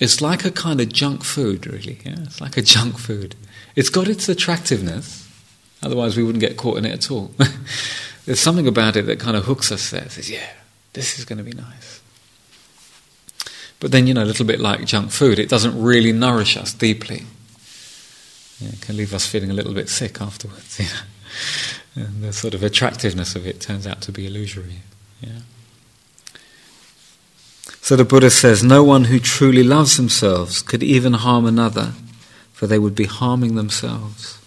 It's 0.00 0.20
like 0.20 0.44
a 0.44 0.52
kind 0.52 0.80
of 0.80 0.92
junk 0.92 1.24
food, 1.24 1.66
really. 1.66 1.98
Yeah? 2.04 2.20
It's 2.20 2.40
like 2.40 2.56
a 2.56 2.62
junk 2.62 2.98
food. 2.98 3.34
It's 3.74 3.88
got 3.88 4.06
its 4.06 4.28
attractiveness, 4.28 5.28
otherwise, 5.82 6.16
we 6.16 6.22
wouldn't 6.22 6.40
get 6.40 6.56
caught 6.56 6.78
in 6.78 6.84
it 6.84 6.92
at 6.92 7.10
all. 7.10 7.32
There's 8.24 8.40
something 8.40 8.66
about 8.66 8.96
it 8.96 9.06
that 9.06 9.18
kind 9.18 9.36
of 9.36 9.44
hooks 9.44 9.72
us 9.72 9.90
there. 9.90 10.08
Says, 10.08 10.30
yeah, 10.30 10.50
this 10.92 11.18
is 11.18 11.24
going 11.24 11.38
to 11.38 11.44
be 11.44 11.52
nice. 11.52 12.00
But 13.80 13.90
then, 13.90 14.06
you 14.06 14.14
know, 14.14 14.22
a 14.22 14.24
little 14.24 14.46
bit 14.46 14.60
like 14.60 14.84
junk 14.84 15.10
food, 15.10 15.40
it 15.40 15.48
doesn't 15.48 15.80
really 15.80 16.12
nourish 16.12 16.56
us 16.56 16.72
deeply. 16.72 17.24
It 18.60 18.80
can 18.80 18.96
leave 18.96 19.12
us 19.12 19.26
feeling 19.26 19.50
a 19.50 19.54
little 19.54 19.74
bit 19.74 19.88
sick 19.88 20.20
afterwards. 20.20 20.80
You 21.94 22.02
know? 22.04 22.08
and 22.08 22.22
the 22.22 22.32
sort 22.32 22.54
of 22.54 22.62
attractiveness 22.62 23.34
of 23.34 23.46
it 23.46 23.60
turns 23.60 23.86
out 23.86 24.00
to 24.02 24.12
be 24.12 24.26
illusory. 24.26 24.80
Yeah. 25.20 25.40
So 27.80 27.96
the 27.96 28.04
Buddha 28.04 28.30
says, 28.30 28.62
No 28.62 28.84
one 28.84 29.04
who 29.04 29.18
truly 29.18 29.62
loves 29.62 29.96
themselves 29.96 30.62
could 30.62 30.82
even 30.82 31.14
harm 31.14 31.46
another, 31.46 31.92
for 32.52 32.66
they 32.66 32.78
would 32.78 32.94
be 32.94 33.04
harming 33.04 33.56
themselves. 33.56 34.38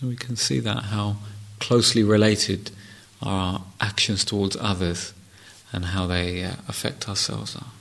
And 0.00 0.10
we 0.10 0.16
can 0.16 0.36
see 0.36 0.58
that 0.60 0.84
how 0.84 1.16
closely 1.62 2.02
related 2.02 2.72
are 3.22 3.54
our 3.54 3.64
actions 3.80 4.24
towards 4.24 4.56
others 4.56 5.14
and 5.72 5.84
how 5.84 6.08
they 6.08 6.42
uh, 6.42 6.56
affect 6.68 7.08
ourselves 7.08 7.54
are. 7.54 7.72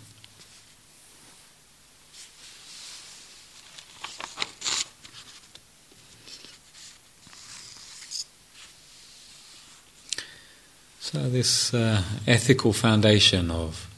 So, 11.00 11.28
this 11.28 11.74
uh, 11.74 12.04
ethical 12.28 12.74
foundation 12.74 13.50
of, 13.50 13.89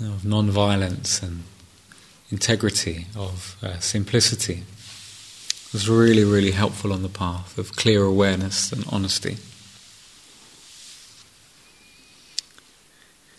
of 0.00 0.24
non 0.24 0.50
violence 0.50 1.22
and 1.22 1.42
integrity, 2.30 3.06
of 3.14 3.56
uh, 3.62 3.78
simplicity 3.80 4.64
was 5.72 5.88
really, 5.88 6.24
really 6.24 6.50
helpful 6.50 6.92
on 6.92 7.02
the 7.02 7.08
path 7.08 7.56
of 7.56 7.74
clear 7.76 8.04
awareness 8.04 8.72
and 8.72 8.84
honesty. 8.90 9.38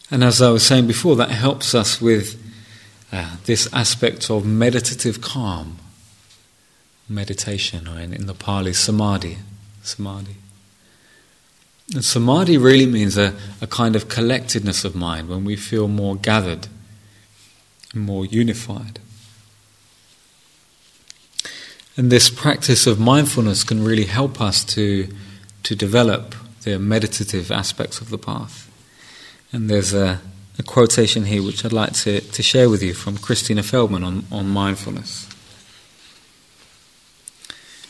And 0.09 0.23
as 0.23 0.41
I 0.41 0.49
was 0.49 0.65
saying 0.65 0.87
before, 0.87 1.15
that 1.15 1.31
helps 1.31 1.73
us 1.73 2.01
with 2.01 2.39
uh, 3.11 3.37
this 3.45 3.71
aspect 3.73 4.29
of 4.29 4.45
meditative 4.45 5.21
calm, 5.21 5.77
meditation, 7.07 7.87
or 7.87 7.99
in, 7.99 8.13
in 8.13 8.25
the 8.25 8.33
Pali, 8.33 8.73
samadhi. 8.73 9.37
Samadhi. 9.83 10.35
And 11.93 12.03
samadhi 12.03 12.57
really 12.57 12.85
means 12.85 13.17
a, 13.17 13.35
a 13.61 13.67
kind 13.67 13.95
of 13.95 14.07
collectedness 14.07 14.83
of 14.85 14.95
mind 14.95 15.29
when 15.29 15.45
we 15.45 15.55
feel 15.55 15.87
more 15.87 16.15
gathered, 16.15 16.67
more 17.93 18.25
unified. 18.25 18.99
And 21.95 22.11
this 22.11 22.29
practice 22.29 22.87
of 22.87 22.99
mindfulness 22.99 23.63
can 23.63 23.83
really 23.83 24.05
help 24.05 24.41
us 24.41 24.63
to, 24.65 25.07
to 25.61 25.75
develop 25.75 26.33
the 26.63 26.79
meditative 26.79 27.51
aspects 27.51 28.01
of 28.01 28.09
the 28.09 28.17
path. 28.17 28.71
And 29.51 29.69
there's 29.69 29.93
a, 29.93 30.19
a 30.57 30.63
quotation 30.63 31.25
here 31.25 31.43
which 31.43 31.63
I'd 31.63 31.73
like 31.73 31.93
to, 31.93 32.21
to 32.21 32.41
share 32.41 32.69
with 32.69 32.81
you 32.81 32.95
from 32.95 33.17
Christina 33.17 33.61
Feldman 33.61 34.03
on, 34.03 34.25
on 34.31 34.47
mindfulness. 34.47 35.29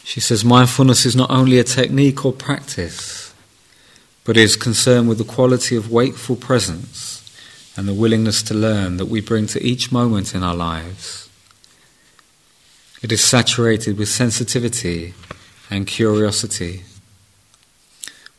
She 0.04 0.20
says, 0.20 0.44
Mindfulness 0.44 1.06
is 1.06 1.16
not 1.16 1.32
only 1.32 1.58
a 1.58 1.64
technique 1.64 2.26
or 2.26 2.34
practice, 2.34 3.34
but 4.26 4.36
is 4.36 4.58
concerned 4.58 5.08
with 5.08 5.18
the 5.18 5.24
quality 5.24 5.78
of 5.78 5.92
wakeful 5.92 6.36
presence 6.36 7.22
and 7.78 7.88
the 7.88 7.94
willingness 7.94 8.44
to 8.44 8.54
learn 8.54 8.98
that 8.98 9.06
we 9.06 9.22
bring 9.22 9.48
to 9.48 9.64
each 9.64 9.94
moment 9.94 10.36
in 10.36 10.44
our 10.44 10.56
lives 10.56 11.30
it 13.04 13.12
is 13.12 13.24
saturated 13.24 13.98
with 14.00 14.10
sensitivity 14.10 15.14
and 15.70 15.86
curiosity. 15.86 16.84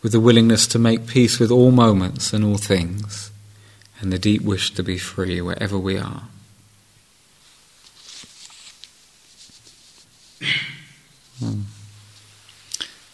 with 0.04 0.12
the 0.12 0.20
willingness 0.20 0.66
to 0.66 0.78
make 0.78 1.06
peace 1.06 1.40
with 1.40 1.50
all 1.50 1.70
moments 1.70 2.34
and 2.34 2.44
all 2.44 2.58
things, 2.58 3.32
and 4.00 4.12
the 4.12 4.18
deep 4.18 4.42
wish 4.42 4.70
to 4.70 4.82
be 4.82 4.98
free 4.98 5.40
wherever 5.40 5.78
we 5.78 5.96
are. 5.96 6.24
Hmm. 11.38 11.62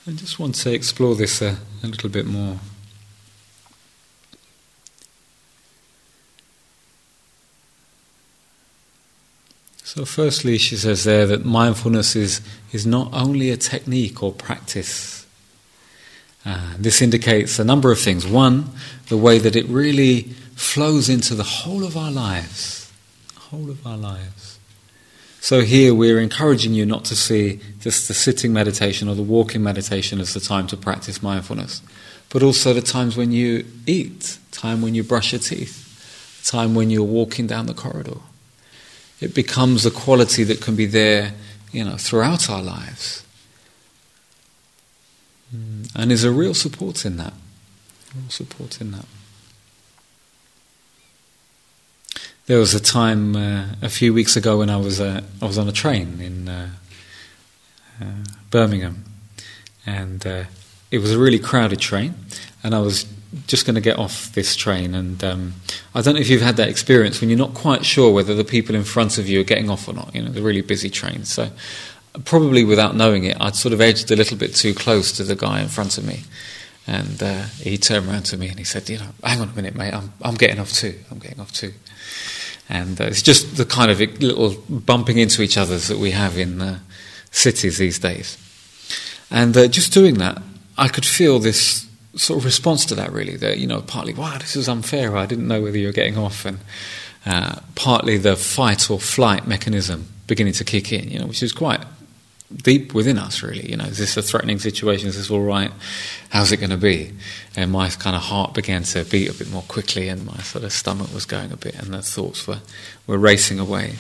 I 0.05 0.11
just 0.11 0.41
want 0.41 0.57
to 0.57 0.73
explore 0.73 1.15
this 1.15 1.41
a, 1.41 1.59
a 1.85 1.87
little 1.87 2.11
bit 2.11 2.27
more. 2.27 2.59
So, 9.93 10.05
firstly, 10.05 10.57
she 10.57 10.77
says 10.77 11.03
there 11.03 11.27
that 11.27 11.45
mindfulness 11.45 12.15
is, 12.15 12.41
is 12.71 12.87
not 12.87 13.13
only 13.13 13.51
a 13.51 13.57
technique 13.57 14.23
or 14.23 14.31
practice. 14.31 15.27
Uh, 16.47 16.75
this 16.79 17.03
indicates 17.03 17.59
a 17.59 17.65
number 17.65 17.91
of 17.91 17.99
things. 17.99 18.25
One, 18.25 18.71
the 19.09 19.17
way 19.17 19.41
that 19.41 19.57
it 19.57 19.67
really 19.67 20.29
flows 20.55 21.09
into 21.09 21.35
the 21.35 21.43
whole 21.43 21.83
of 21.83 21.97
our 21.97 22.13
lives. 22.13 22.93
Whole 23.37 23.69
of 23.69 23.85
our 23.85 23.97
lives. 23.97 24.61
So, 25.41 25.63
here 25.63 25.93
we're 25.93 26.21
encouraging 26.21 26.73
you 26.73 26.87
not 26.87 27.05
to 27.07 27.17
see 27.17 27.59
just 27.81 28.07
the 28.07 28.15
sitting 28.15 28.53
meditation 28.53 29.09
or 29.09 29.17
the 29.17 29.23
walking 29.23 29.65
meditation 29.65 30.21
as 30.21 30.35
the 30.35 30.41
time 30.41 30.69
to 30.69 30.77
practice 30.77 31.21
mindfulness, 31.21 31.83
but 32.29 32.45
also 32.45 32.73
the 32.73 32.81
times 32.81 33.17
when 33.17 33.33
you 33.33 33.67
eat, 33.89 34.39
time 34.53 34.83
when 34.83 34.95
you 34.95 35.03
brush 35.03 35.33
your 35.33 35.41
teeth, 35.41 36.41
time 36.45 36.77
when 36.77 36.91
you're 36.91 37.03
walking 37.03 37.49
down 37.49 37.67
the 37.67 37.75
corridor 37.75 38.19
it 39.21 39.35
becomes 39.35 39.85
a 39.85 39.91
quality 39.91 40.45
that 40.45 40.61
can 40.61 40.77
be 40.77 40.87
there, 40.87 41.35
you 41.73 41.85
know, 41.85 41.97
throughout 41.97 42.49
our 42.49 42.63
lives. 42.63 43.25
Mm. 45.55 45.91
And 45.95 46.13
is 46.13 46.25
a 46.25 46.31
real 46.31 46.55
support 46.55 47.05
in 47.05 47.17
that. 47.19 47.35
Real 48.15 48.31
support 48.31 48.81
in 48.81 48.93
that. 48.93 49.07
There 52.47 52.59
was 52.59 52.75
a 52.75 52.81
time 52.81 53.37
uh, 53.37 53.67
a 53.83 53.89
few 53.89 54.13
weeks 54.13 54.37
ago 54.37 54.59
when 54.59 54.71
I 54.71 54.77
was 54.77 55.01
uh, 55.01 55.21
I 55.41 55.47
was 55.47 55.57
on 55.57 55.69
a 55.69 55.73
train 55.73 56.21
in 56.21 56.49
uh, 56.49 56.71
uh 58.01 58.05
Birmingham, 58.51 59.05
and 59.87 60.27
uh, 60.27 60.45
it 60.91 60.99
was 60.99 61.13
a 61.13 61.19
really 61.19 61.39
crowded 61.39 61.79
train, 61.79 62.15
and 62.65 62.75
I 62.75 62.81
was 62.81 63.07
just 63.47 63.65
going 63.65 63.75
to 63.75 63.81
get 63.81 63.99
off 63.99 64.33
this 64.33 64.57
train, 64.57 64.95
and 64.95 65.23
um, 65.23 65.55
I 65.95 66.03
don't 66.03 66.15
know 66.15 66.21
if 66.21 66.29
you've 66.29 66.43
had 66.43 66.57
that 66.57 66.69
experience 66.69 67.21
when 67.21 67.31
you're 67.31 67.39
not 67.39 67.55
quite 67.55 67.85
sure 67.85 68.13
whether 68.13 68.35
the 68.35 68.45
people 68.45 68.75
in 68.75 68.85
front 68.85 69.19
of 69.19 69.29
you 69.29 69.41
are 69.41 69.45
getting 69.45 69.71
off 69.71 69.87
or 69.87 69.93
not. 69.93 70.15
You 70.15 70.23
know, 70.23 70.31
the 70.31 70.43
really 70.43 70.63
busy 70.63 70.91
train. 70.91 71.25
So, 71.25 71.51
probably 72.25 72.65
without 72.65 72.97
knowing 72.97 73.25
it, 73.25 73.37
I'd 73.41 73.55
sort 73.55 73.73
of 73.73 73.81
edged 73.81 74.11
a 74.11 74.17
little 74.17 74.37
bit 74.37 74.55
too 74.55 74.75
close 74.75 75.13
to 75.13 75.25
the 75.25 75.37
guy 75.37 75.61
in 75.61 75.69
front 75.69 75.97
of 75.97 76.05
me, 76.05 76.25
and 76.87 77.23
uh, 77.23 77.45
he 77.59 77.79
turned 77.79 78.09
around 78.09 78.25
to 78.27 78.37
me 78.37 78.49
and 78.49 78.59
he 78.59 78.65
said, 78.65 78.89
"You 78.89 78.99
know, 78.99 79.09
hang 79.23 79.41
on 79.41 79.51
a 79.51 79.55
minute, 79.55 79.77
mate. 79.77 79.95
I'm 79.95 80.13
I'm 80.23 80.35
getting 80.35 80.59
off 80.59 80.73
too. 80.73 80.99
I'm 81.11 81.19
getting 81.19 81.41
off 81.41 81.53
too." 81.53 81.73
And 82.69 83.01
uh, 83.01 83.05
it's 83.05 83.23
just 83.23 83.57
the 83.57 83.65
kind 83.65 83.91
of 83.91 84.01
little 84.01 84.55
bumping 84.69 85.19
into 85.19 85.43
each 85.43 85.57
other 85.57 85.77
that 85.77 85.99
we 85.99 86.13
have 86.13 86.39
in 86.39 86.63
uh, 86.63 86.79
cities 87.31 87.79
these 87.79 87.99
days. 87.99 88.39
And 89.31 89.57
uh, 89.57 89.67
just 89.69 89.93
doing 89.93 90.15
that, 90.15 90.41
I 90.79 90.89
could 90.89 91.05
feel 91.05 91.39
this 91.39 91.90
sort 92.17 92.39
of 92.39 92.45
response 92.45 92.85
to 92.87 92.95
that, 92.97 93.13
really. 93.13 93.37
That, 93.37 93.59
you 93.59 93.67
know, 93.67 93.81
partly, 93.83 94.15
wow, 94.15 94.39
this 94.39 94.57
is 94.57 94.69
unfair, 94.69 95.17
I 95.17 95.27
didn't 95.27 95.49
know 95.49 95.63
whether 95.63 95.79
you 95.79 95.87
were 95.87 95.93
getting 95.93 96.19
off, 96.19 96.45
and 96.45 96.59
uh, 97.27 97.61
partly 97.75 98.19
the 98.19 98.37
fight 98.37 98.91
or 98.91 98.99
flight 98.99 99.47
mechanism 99.47 100.09
beginning 100.27 100.53
to 100.55 100.65
kick 100.65 100.93
in, 100.93 101.11
you 101.11 101.19
know, 101.19 101.27
which 101.27 101.43
is 101.43 101.53
quite 101.53 101.81
deep 102.55 102.95
within 102.95 103.19
us, 103.19 103.43
really. 103.43 103.69
You 103.71 103.77
know, 103.77 103.85
is 103.85 103.99
this 103.99 104.17
a 104.17 104.23
threatening 104.23 104.59
situation? 104.59 105.09
Is 105.09 105.17
this 105.17 105.31
all 105.31 105.43
right? 105.43 105.71
How's 106.31 106.53
it 106.53 106.59
going 106.59 106.71
to 106.71 106.77
be? 106.77 107.13
And 107.57 107.71
my 107.71 107.89
kind 107.91 108.17
of 108.17 108.23
heart 108.23 108.55
began 108.55 108.83
to 108.85 109.05
beat 109.05 109.29
a 109.29 109.35
bit 109.35 109.51
more 109.51 109.63
quickly, 109.63 110.09
and 110.09 110.27
my 110.27 110.39
sort 110.39 110.65
of 110.65 110.73
stomach 110.73 111.13
was 111.13 111.25
going 111.25 111.53
a 111.53 111.57
bit, 111.57 111.75
and 111.77 111.93
the 111.93 112.03
thoughts 112.03 112.47
were, 112.47 112.61
were 113.07 113.19
racing 113.19 113.59
away. 113.59 113.97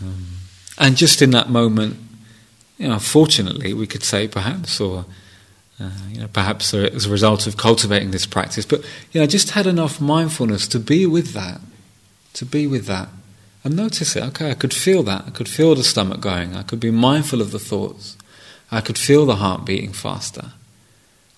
Um, 0.00 0.26
and 0.78 0.96
just 0.96 1.20
in 1.20 1.30
that 1.30 1.50
moment, 1.50 1.96
you 2.78 2.88
know, 2.88 2.98
fortunately, 2.98 3.74
we 3.74 3.86
could 3.86 4.04
say 4.04 4.28
perhaps, 4.28 4.80
or 4.80 5.04
uh, 5.80 5.90
you 6.08 6.20
know, 6.20 6.28
perhaps 6.28 6.72
as 6.72 7.06
a 7.06 7.10
result 7.10 7.46
of 7.46 7.56
cultivating 7.56 8.12
this 8.12 8.26
practice, 8.26 8.64
but 8.64 8.82
you 9.12 9.20
know, 9.20 9.26
just 9.26 9.50
had 9.50 9.66
enough 9.66 10.00
mindfulness 10.00 10.66
to 10.68 10.78
be 10.78 11.04
with 11.04 11.32
that, 11.32 11.60
to 12.34 12.44
be 12.44 12.66
with 12.66 12.86
that, 12.86 13.08
and 13.64 13.76
notice 13.76 14.14
it. 14.16 14.22
Okay, 14.22 14.50
I 14.50 14.54
could 14.54 14.72
feel 14.72 15.02
that. 15.04 15.24
I 15.26 15.30
could 15.30 15.48
feel 15.48 15.74
the 15.74 15.84
stomach 15.84 16.20
going. 16.20 16.54
I 16.54 16.62
could 16.62 16.80
be 16.80 16.92
mindful 16.92 17.40
of 17.40 17.50
the 17.50 17.58
thoughts. 17.58 18.16
I 18.70 18.80
could 18.80 18.98
feel 18.98 19.26
the 19.26 19.36
heart 19.36 19.64
beating 19.64 19.92
faster. 19.92 20.52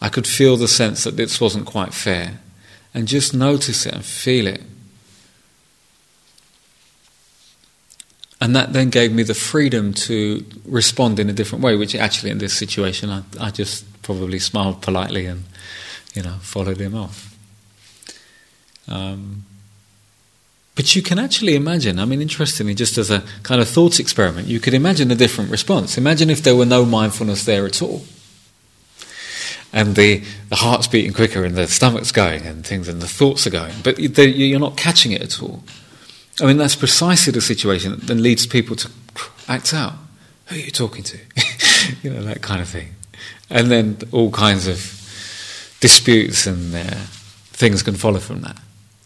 I 0.00 0.08
could 0.08 0.26
feel 0.26 0.56
the 0.56 0.68
sense 0.68 1.04
that 1.04 1.16
this 1.16 1.40
wasn't 1.40 1.66
quite 1.66 1.94
fair, 1.94 2.40
and 2.92 3.08
just 3.08 3.34
notice 3.34 3.86
it 3.86 3.94
and 3.94 4.04
feel 4.04 4.46
it 4.46 4.62
And 8.40 8.56
that 8.56 8.72
then 8.72 8.88
gave 8.88 9.12
me 9.12 9.22
the 9.22 9.34
freedom 9.34 9.92
to 9.92 10.44
respond 10.64 11.20
in 11.20 11.28
a 11.28 11.32
different 11.32 11.62
way, 11.62 11.76
which 11.76 11.94
actually 11.94 12.30
in 12.30 12.38
this 12.38 12.54
situation 12.54 13.10
I, 13.10 13.22
I 13.38 13.50
just 13.50 13.84
probably 14.02 14.38
smiled 14.38 14.80
politely 14.80 15.26
and, 15.26 15.44
you 16.14 16.22
know, 16.22 16.36
followed 16.40 16.80
him 16.80 16.94
off. 16.94 17.36
Um, 18.88 19.44
but 20.74 20.96
you 20.96 21.02
can 21.02 21.18
actually 21.18 21.56
imagine, 21.56 21.98
I 21.98 22.06
mean, 22.06 22.22
interestingly, 22.22 22.74
just 22.74 22.96
as 22.96 23.10
a 23.10 23.22
kind 23.42 23.60
of 23.60 23.68
thought 23.68 24.00
experiment, 24.00 24.48
you 24.48 24.60
could 24.60 24.72
imagine 24.72 25.10
a 25.10 25.14
different 25.14 25.50
response. 25.50 25.98
Imagine 25.98 26.30
if 26.30 26.42
there 26.42 26.56
were 26.56 26.64
no 26.64 26.86
mindfulness 26.86 27.44
there 27.44 27.66
at 27.66 27.82
all. 27.82 28.04
And 29.72 29.94
the, 29.94 30.24
the 30.48 30.56
heart's 30.56 30.88
beating 30.88 31.12
quicker 31.12 31.44
and 31.44 31.54
the 31.54 31.66
stomach's 31.66 32.10
going 32.12 32.46
and 32.46 32.66
things 32.66 32.88
and 32.88 33.02
the 33.02 33.06
thoughts 33.06 33.46
are 33.46 33.50
going, 33.50 33.74
but 33.84 33.98
you're 33.98 34.58
not 34.58 34.76
catching 34.76 35.12
it 35.12 35.20
at 35.20 35.42
all. 35.42 35.62
I 36.40 36.46
mean, 36.46 36.56
that's 36.56 36.76
precisely 36.76 37.32
the 37.32 37.40
situation 37.40 37.92
that 37.92 38.02
then 38.02 38.22
leads 38.22 38.46
people 38.46 38.76
to 38.76 38.90
act 39.48 39.74
out. 39.74 39.94
Who 40.46 40.56
are 40.56 40.58
you 40.58 40.70
talking 40.70 41.04
to? 41.04 41.18
you 42.02 42.10
know, 42.10 42.22
that 42.22 42.42
kind 42.42 42.60
of 42.60 42.68
thing. 42.68 42.94
And 43.50 43.70
then 43.70 43.98
all 44.12 44.30
kinds 44.30 44.66
of 44.66 44.78
disputes 45.80 46.46
and 46.46 46.74
uh, 46.74 46.80
things 47.52 47.82
can 47.82 47.94
follow 47.94 48.20
from 48.20 48.40
that. 48.42 48.56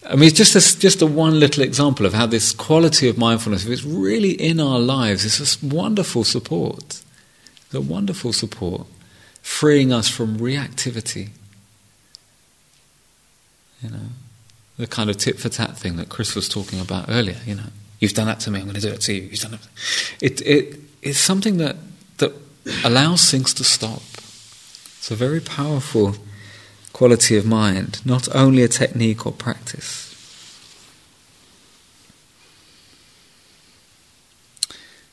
I 0.07 0.17
mean, 0.17 0.29
it's 0.29 0.37
just 0.37 0.55
a, 0.55 0.79
just 0.79 1.01
a 1.01 1.07
one 1.07 1.41
little 1.41 1.63
example 1.63 2.05
of 2.05 2.13
how 2.13 2.27
this 2.27 2.53
quality 2.53 3.09
of 3.09 3.17
mindfulness, 3.17 3.65
if 3.65 3.71
it's 3.71 3.85
really 3.85 4.33
in 4.33 4.61
our 4.61 4.79
lives, 4.79 5.25
it's 5.25 5.63
a 5.63 5.67
wonderful 5.67 6.25
support. 6.25 7.03
It's 7.67 7.75
a 7.75 7.81
wonderful 7.81 8.33
support, 8.33 8.87
freeing 9.41 9.93
us 9.93 10.09
from 10.09 10.39
reactivity. 10.39 11.31
You 13.83 13.91
know, 13.91 14.09
the 14.77 14.87
kind 14.87 15.11
of 15.11 15.17
tit 15.17 15.39
for 15.39 15.49
tat 15.49 15.77
thing 15.77 15.97
that 15.97 16.09
Chris 16.09 16.35
was 16.35 16.49
talking 16.49 16.81
about 16.81 17.07
earlier. 17.09 17.37
You 17.47 17.57
know, 17.57 17.71
you've 18.01 18.15
done 18.15 18.27
that 18.27 18.41
to 18.41 18.51
me, 18.51 18.59
I'm 18.59 18.67
going 18.67 18.75
to 18.75 18.81
do 18.81 18.89
it 18.89 19.01
to 19.03 19.13
you. 19.15 19.23
You've 19.23 19.41
done 19.41 19.55
it. 19.55 19.61
It, 20.21 20.41
it 20.43 20.81
it's 21.03 21.19
something 21.19 21.59
that 21.59 21.77
that 22.19 22.33
allows 22.85 23.31
things 23.31 23.55
to 23.55 23.65
stop. 23.65 24.03
It's 24.99 25.11
a 25.11 25.15
very 25.15 25.41
powerful 25.41 26.17
quality 26.93 27.37
of 27.37 27.45
mind, 27.45 28.01
not 28.07 28.35
only 28.35 28.63
a 28.63 28.69
technique 28.69 29.27
or 29.27 29.33
practice. 29.33 30.11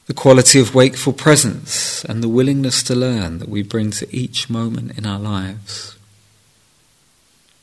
The 0.05 0.13
quality 0.13 0.59
of 0.59 0.75
wakeful 0.75 1.13
presence 1.13 2.03
and 2.05 2.21
the 2.23 2.29
willingness 2.29 2.83
to 2.83 2.95
learn 2.95 3.39
that 3.39 3.49
we 3.49 3.63
bring 3.63 3.91
to 3.91 4.15
each 4.15 4.49
moment 4.49 4.97
in 4.97 5.05
our 5.05 5.19
lives. 5.19 5.97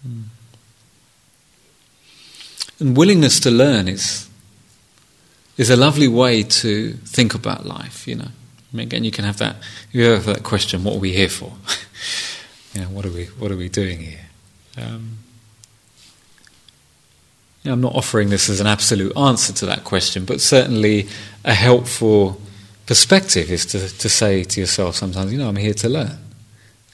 Mm. 0.06 0.24
And 2.81 2.97
willingness 2.97 3.41
to 3.41 3.51
learn 3.51 3.88
is, 3.88 4.29
is 5.57 5.71
a 5.71 5.77
lovely 5.77 6.09
way 6.09 6.43
to 6.43 6.93
think 6.93 7.35
about 7.35 7.67
life, 7.67 8.07
you 8.07 8.14
know. 8.14 8.29
I 8.73 8.77
mean, 8.77 8.87
again, 8.87 9.05
you 9.05 9.11
can 9.11 9.25
have 9.25 9.38
that, 9.38 9.57
you 9.93 10.05
have 10.05 10.27
that 10.27 10.43
question, 10.43 10.85
what 10.85 10.97
are 10.97 11.01
we 11.01 11.12
here 11.12 11.29
for? 11.29 11.53
you 12.75 12.83
know, 12.83 12.88
what 12.88 13.07
are 13.07 13.11
we, 13.11 13.25
what 13.27 13.51
are 13.51 13.57
we 13.57 13.69
doing 13.69 14.01
here? 14.01 14.27
Um, 14.77 15.19
you 17.62 17.71
know, 17.71 17.73
I'm 17.73 17.81
not 17.81 17.95
offering 17.95 18.29
this 18.29 18.49
as 18.49 18.61
an 18.61 18.67
absolute 18.67 19.17
answer 19.17 19.53
to 19.55 19.67
that 19.67 19.85
question, 19.85 20.25
but 20.25 20.41
certainly 20.41 21.09
a 21.45 21.55
helpful 21.55 22.41
perspective 22.87 23.51
is 23.51 23.67
to, 23.67 23.88
to 23.99 24.09
say 24.09 24.45
to 24.45 24.61
yourself 24.61 24.97
sometimes, 24.97 25.33
you 25.33 25.38
know, 25.38 25.49
I'm 25.49 25.57
here 25.57 25.75
to 25.75 25.88
learn. 25.88 26.19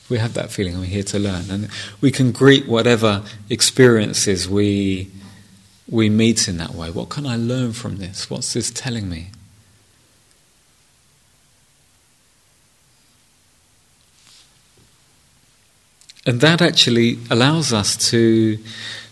We 0.09 0.19
have 0.19 0.35
that 0.35 0.51
feeling, 0.51 0.77
I'm 0.77 0.85
here 0.85 1.03
to 1.03 1.19
learn. 1.19 1.51
And 1.51 1.69
we 2.01 2.11
can 2.11 2.33
greet 2.33 2.67
whatever 2.67 3.23
experiences 3.51 4.49
we 4.49 5.11
we 5.89 6.09
meet 6.09 6.49
in 6.49 6.57
that 6.59 6.75
way. 6.75 6.91
What 6.91 7.09
can 7.09 7.27
I 7.27 7.37
learn 7.37 7.73
from 7.73 7.99
this? 7.99 8.31
What's 8.31 8.53
this 8.53 8.71
telling 8.71 9.09
me? 9.09 9.29
And 16.27 16.41
that 16.41 16.63
actually 16.63 17.19
allows 17.31 17.73
us 17.73 17.97
to, 18.11 18.59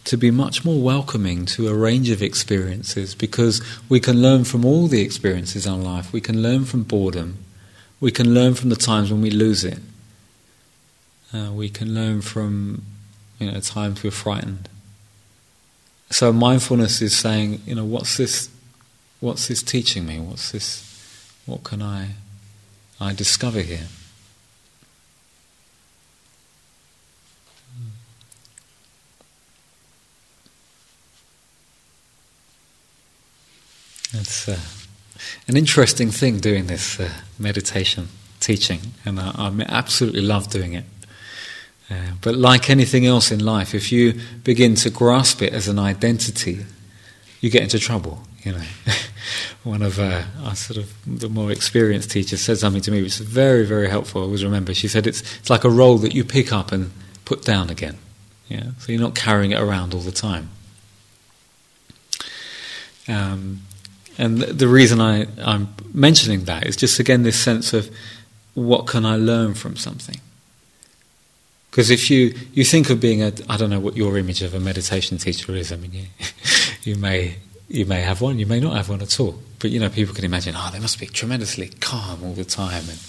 to 0.04 0.16
be 0.16 0.30
much 0.30 0.64
more 0.64 0.80
welcoming 0.80 1.44
to 1.46 1.68
a 1.68 1.74
range 1.74 2.08
of 2.08 2.22
experiences 2.22 3.14
because 3.14 3.60
we 3.88 4.00
can 4.00 4.22
learn 4.22 4.44
from 4.44 4.64
all 4.64 4.86
the 4.86 5.02
experiences 5.02 5.66
in 5.66 5.82
life. 5.82 6.12
We 6.12 6.22
can 6.22 6.42
learn 6.42 6.64
from 6.64 6.84
boredom. 6.84 7.36
We 8.00 8.10
can 8.10 8.32
learn 8.32 8.54
from 8.54 8.70
the 8.70 8.76
times 8.76 9.12
when 9.12 9.20
we 9.20 9.30
lose 9.30 9.62
it. 9.62 9.78
Uh, 11.34 11.50
we 11.52 11.68
can 11.68 11.94
learn 11.94 12.20
from 12.22 12.82
you 13.38 13.50
know 13.50 13.60
times 13.60 14.02
we're 14.02 14.10
frightened. 14.10 14.68
So 16.12 16.30
mindfulness 16.30 17.00
is 17.00 17.16
saying, 17.16 17.62
you 17.64 17.74
know, 17.74 17.86
what's 17.86 18.18
this? 18.18 18.50
What's 19.20 19.48
this 19.48 19.62
teaching 19.62 20.04
me? 20.04 20.20
What's 20.20 20.52
this? 20.52 20.84
What 21.46 21.64
can 21.64 21.80
I 21.80 22.10
I 23.00 23.14
discover 23.14 23.62
here? 23.62 23.88
It's 34.12 34.46
uh, 34.46 34.58
an 35.48 35.56
interesting 35.56 36.10
thing 36.10 36.40
doing 36.40 36.66
this 36.66 37.00
uh, 37.00 37.08
meditation 37.38 38.08
teaching, 38.38 38.80
and 39.06 39.18
I, 39.18 39.32
I, 39.34 39.64
absolutely 39.66 40.20
love 40.20 40.50
doing 40.50 40.74
it. 40.74 40.84
But 42.20 42.36
like 42.36 42.70
anything 42.70 43.06
else 43.06 43.32
in 43.32 43.44
life, 43.44 43.74
if 43.74 43.90
you 43.90 44.20
begin 44.44 44.74
to 44.76 44.90
grasp 44.90 45.42
it 45.42 45.52
as 45.52 45.68
an 45.68 45.78
identity, 45.78 46.64
you 47.40 47.50
get 47.50 47.62
into 47.62 47.78
trouble. 47.78 48.22
You 48.44 48.52
know, 48.52 48.62
one 49.64 49.82
of 49.82 49.98
uh, 49.98 50.22
our 50.42 50.54
sort 50.54 50.78
of 50.78 50.92
the 51.06 51.28
more 51.28 51.50
experienced 51.50 52.10
teachers 52.10 52.40
said 52.40 52.58
something 52.58 52.82
to 52.82 52.90
me 52.90 53.02
which 53.02 53.20
is 53.20 53.26
very, 53.26 53.64
very 53.64 53.88
helpful. 53.88 54.22
I 54.22 54.24
always 54.24 54.44
remember. 54.44 54.74
She 54.74 54.88
said 54.88 55.06
it's 55.06 55.20
it's 55.38 55.50
like 55.50 55.64
a 55.64 55.70
role 55.70 55.98
that 55.98 56.14
you 56.14 56.24
pick 56.24 56.52
up 56.52 56.72
and 56.72 56.92
put 57.24 57.44
down 57.44 57.70
again. 57.70 57.98
Yeah, 58.48 58.70
so 58.78 58.92
you're 58.92 59.00
not 59.00 59.14
carrying 59.14 59.52
it 59.52 59.60
around 59.60 59.94
all 59.94 60.00
the 60.00 60.12
time. 60.12 60.50
Um, 63.08 63.62
and 64.18 64.38
the 64.38 64.68
reason 64.68 65.00
I, 65.00 65.26
I'm 65.42 65.74
mentioning 65.92 66.44
that 66.44 66.66
is 66.66 66.76
just 66.76 66.98
again 66.98 67.22
this 67.22 67.38
sense 67.38 67.72
of 67.72 67.90
what 68.54 68.86
can 68.86 69.04
I 69.04 69.16
learn 69.16 69.54
from 69.54 69.76
something? 69.76 70.20
Because 71.72 71.90
if 71.90 72.10
you, 72.10 72.38
you 72.52 72.64
think 72.64 72.90
of 72.90 73.00
being 73.00 73.22
a, 73.22 73.32
I 73.48 73.56
don't 73.56 73.70
know 73.70 73.80
what 73.80 73.96
your 73.96 74.18
image 74.18 74.42
of 74.42 74.52
a 74.52 74.60
meditation 74.60 75.16
teacher 75.16 75.54
is, 75.56 75.72
I 75.72 75.76
mean, 75.76 75.92
you, 75.92 76.04
you, 76.82 76.96
may, 76.96 77.36
you 77.66 77.86
may 77.86 78.02
have 78.02 78.20
one, 78.20 78.38
you 78.38 78.44
may 78.44 78.60
not 78.60 78.76
have 78.76 78.90
one 78.90 79.00
at 79.00 79.18
all. 79.18 79.38
But 79.58 79.70
you 79.70 79.80
know, 79.80 79.88
people 79.88 80.14
can 80.14 80.26
imagine, 80.26 80.54
oh, 80.54 80.68
they 80.70 80.80
must 80.80 81.00
be 81.00 81.06
tremendously 81.06 81.68
calm 81.80 82.22
all 82.22 82.34
the 82.34 82.44
time 82.44 82.84
and 82.90 83.00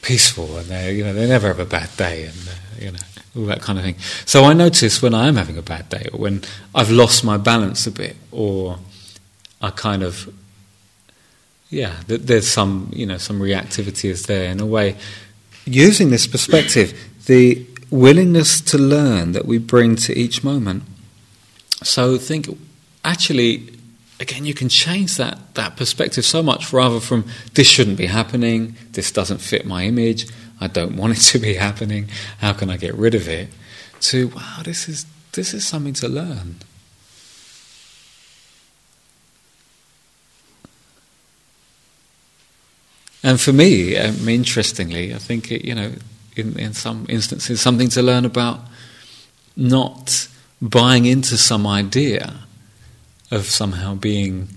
peaceful, 0.00 0.56
and 0.56 0.68
they, 0.68 0.94
you 0.94 1.04
know, 1.04 1.12
they 1.12 1.28
never 1.28 1.48
have 1.48 1.60
a 1.60 1.66
bad 1.66 1.94
day, 1.98 2.24
and 2.24 2.36
uh, 2.48 2.84
you 2.84 2.90
know, 2.92 2.98
all 3.36 3.44
that 3.44 3.60
kind 3.60 3.78
of 3.78 3.84
thing. 3.84 3.98
So 4.24 4.44
I 4.44 4.54
notice 4.54 5.02
when 5.02 5.12
I 5.12 5.28
am 5.28 5.36
having 5.36 5.58
a 5.58 5.62
bad 5.62 5.90
day, 5.90 6.08
or 6.10 6.18
when 6.18 6.44
I've 6.74 6.90
lost 6.90 7.24
my 7.24 7.36
balance 7.36 7.86
a 7.86 7.90
bit, 7.90 8.16
or 8.32 8.78
I 9.60 9.70
kind 9.70 10.02
of 10.02 10.32
yeah, 11.70 11.96
that 12.06 12.26
there's 12.26 12.48
some 12.48 12.90
you 12.94 13.06
know 13.06 13.18
some 13.18 13.40
reactivity 13.40 14.08
is 14.08 14.26
there 14.26 14.50
in 14.50 14.60
a 14.60 14.66
way. 14.66 14.96
Using 15.66 16.10
this 16.10 16.26
perspective, 16.26 16.98
the 17.26 17.62
willingness 17.90 18.60
to 18.60 18.78
learn 18.78 19.32
that 19.32 19.46
we 19.46 19.58
bring 19.58 19.96
to 19.96 20.16
each 20.16 20.44
moment. 20.44 20.82
So 21.82 22.18
think, 22.18 22.48
actually, 23.04 23.68
again, 24.20 24.44
you 24.44 24.54
can 24.54 24.68
change 24.68 25.16
that 25.16 25.54
that 25.54 25.76
perspective 25.76 26.24
so 26.24 26.42
much. 26.42 26.72
Rather 26.72 27.00
from 27.00 27.24
this 27.54 27.66
shouldn't 27.66 27.98
be 27.98 28.06
happening, 28.06 28.76
this 28.92 29.12
doesn't 29.12 29.38
fit 29.38 29.66
my 29.66 29.84
image, 29.84 30.26
I 30.60 30.66
don't 30.66 30.96
want 30.96 31.16
it 31.16 31.20
to 31.32 31.38
be 31.38 31.54
happening. 31.54 32.08
How 32.38 32.52
can 32.52 32.70
I 32.70 32.76
get 32.76 32.94
rid 32.94 33.14
of 33.14 33.28
it? 33.28 33.48
To 34.00 34.28
wow, 34.28 34.60
this 34.64 34.88
is 34.88 35.06
this 35.32 35.54
is 35.54 35.66
something 35.66 35.94
to 35.94 36.08
learn. 36.08 36.56
And 43.22 43.40
for 43.40 43.52
me, 43.52 43.96
um, 43.96 44.28
interestingly, 44.28 45.12
I 45.12 45.18
think 45.18 45.50
it, 45.50 45.64
you 45.64 45.74
know, 45.74 45.92
in, 46.38 46.58
in 46.58 46.74
some 46.74 47.06
instances, 47.08 47.60
something 47.60 47.88
to 47.90 48.02
learn 48.02 48.24
about 48.24 48.60
not 49.56 50.28
buying 50.60 51.04
into 51.06 51.36
some 51.36 51.66
idea 51.66 52.34
of 53.30 53.46
somehow 53.46 53.94
being, 53.94 54.48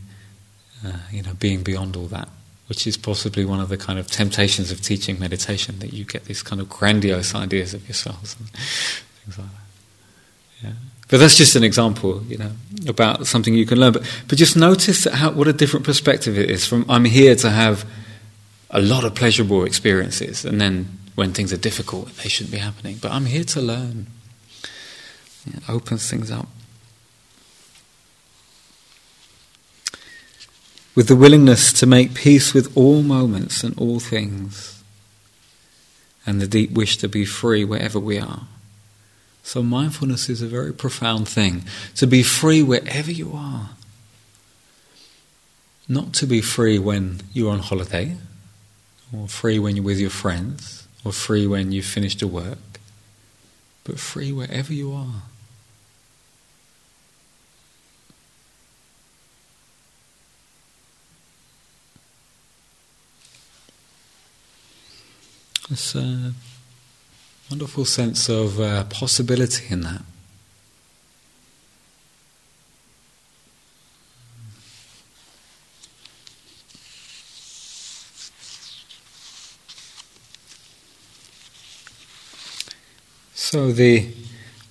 uh, 0.86 0.91
you 1.12 1.22
know, 1.24 1.34
being 1.34 1.63
beyond 1.63 1.96
all 1.96 2.08
that, 2.08 2.30
which 2.67 2.88
is 2.88 2.98
possibly 2.98 3.46
one 3.46 3.60
of 3.60 3.70
the 3.70 3.78
kind 3.78 4.00
of 4.00 4.08
temptations 4.08 4.72
of 4.72 4.82
teaching 4.82 5.20
meditation 5.20 5.80
that 5.80 5.94
you 5.94 6.06
get 6.06 6.26
these 6.26 6.41
kind 6.41 6.62
of 6.62 6.70
grandiose 6.70 7.36
ideas 7.36 7.74
of 7.74 7.88
yourselves 7.88 8.36
and 8.39 8.50
things 8.50 9.38
like 9.38 9.48
that. 9.48 10.67
Yeah. 10.67 10.74
But 11.10 11.20
that's 11.20 11.36
just 11.36 11.58
an 11.58 11.63
example, 11.63 12.24
you 12.24 12.38
know, 12.38 12.52
about 12.88 13.28
something 13.28 13.54
you 13.54 13.65
can 13.65 13.80
learn. 13.80 13.91
But, 13.91 14.04
but 14.30 14.38
just 14.38 14.56
notice 14.56 15.04
how, 15.06 15.32
what 15.32 15.48
a 15.48 15.54
different 15.54 15.86
perspective 15.86 16.38
it 16.38 16.50
is 16.50 16.65
from 16.65 16.86
I'm 16.88 17.04
here 17.04 17.36
to 17.36 17.50
have 17.50 17.86
a 18.70 18.80
lot 18.80 19.04
of 19.04 19.13
pleasurable 19.13 19.65
experiences, 19.65 20.46
and 20.46 20.62
then 20.62 20.88
when 21.15 21.34
things 21.34 21.52
are 21.52 21.58
difficult, 21.58 22.15
they 22.17 22.30
shouldn't 22.30 22.54
be 22.54 22.60
happening. 22.60 22.97
But 23.02 23.12
I'm 23.12 23.26
here 23.26 23.43
to 23.43 23.62
learn. 23.62 24.08
It 25.45 25.69
opens 25.69 26.10
things 26.10 26.32
up. 26.32 26.47
With 30.93 31.08
the 31.08 31.15
willingness 31.15 31.71
to 31.74 31.86
make 31.86 32.13
peace 32.13 32.54
with 32.54 32.76
all 32.76 33.02
moments 33.02 33.63
and 33.63 33.78
all 33.78 34.00
things, 34.00 34.84
and 36.26 36.41
the 36.41 36.47
deep 36.47 36.71
wish 36.71 36.97
to 36.97 37.08
be 37.08 37.26
free 37.26 37.63
wherever 37.63 38.00
we 38.00 38.19
are. 38.19 38.43
So, 39.43 39.63
mindfulness 39.63 40.30
is 40.30 40.41
a 40.41 40.47
very 40.47 40.74
profound 40.74 41.28
thing 41.28 41.63
to 41.95 42.06
be 42.06 42.24
free 42.24 42.62
wherever 42.62 43.12
you 43.12 43.32
are. 43.34 43.71
Not 45.88 46.13
to 46.15 46.28
be 46.28 46.41
free 46.41 46.78
when 46.78 47.21
you're 47.34 47.52
on 47.52 47.60
holiday, 47.60 48.17
or 49.12 49.28
free 49.28 49.60
when 49.60 49.76
you're 49.76 49.86
with 49.86 50.00
your 50.00 50.10
friends, 50.10 50.81
or 51.04 51.12
free 51.12 51.48
when 51.48 51.72
you've 51.72 51.86
finished 51.86 52.22
your 52.22 52.30
work, 52.30 52.58
but 53.84 54.00
free 54.00 54.32
wherever 54.32 54.74
you 54.74 54.94
are. 54.94 55.24
There's 65.70 65.96
a 65.96 66.34
wonderful 67.50 67.86
sense 67.86 68.28
of 68.28 68.60
uh, 68.60 68.84
possibility 68.86 69.74
in 69.74 69.82
that. 69.82 70.02
So 83.52 83.74
the 83.74 84.08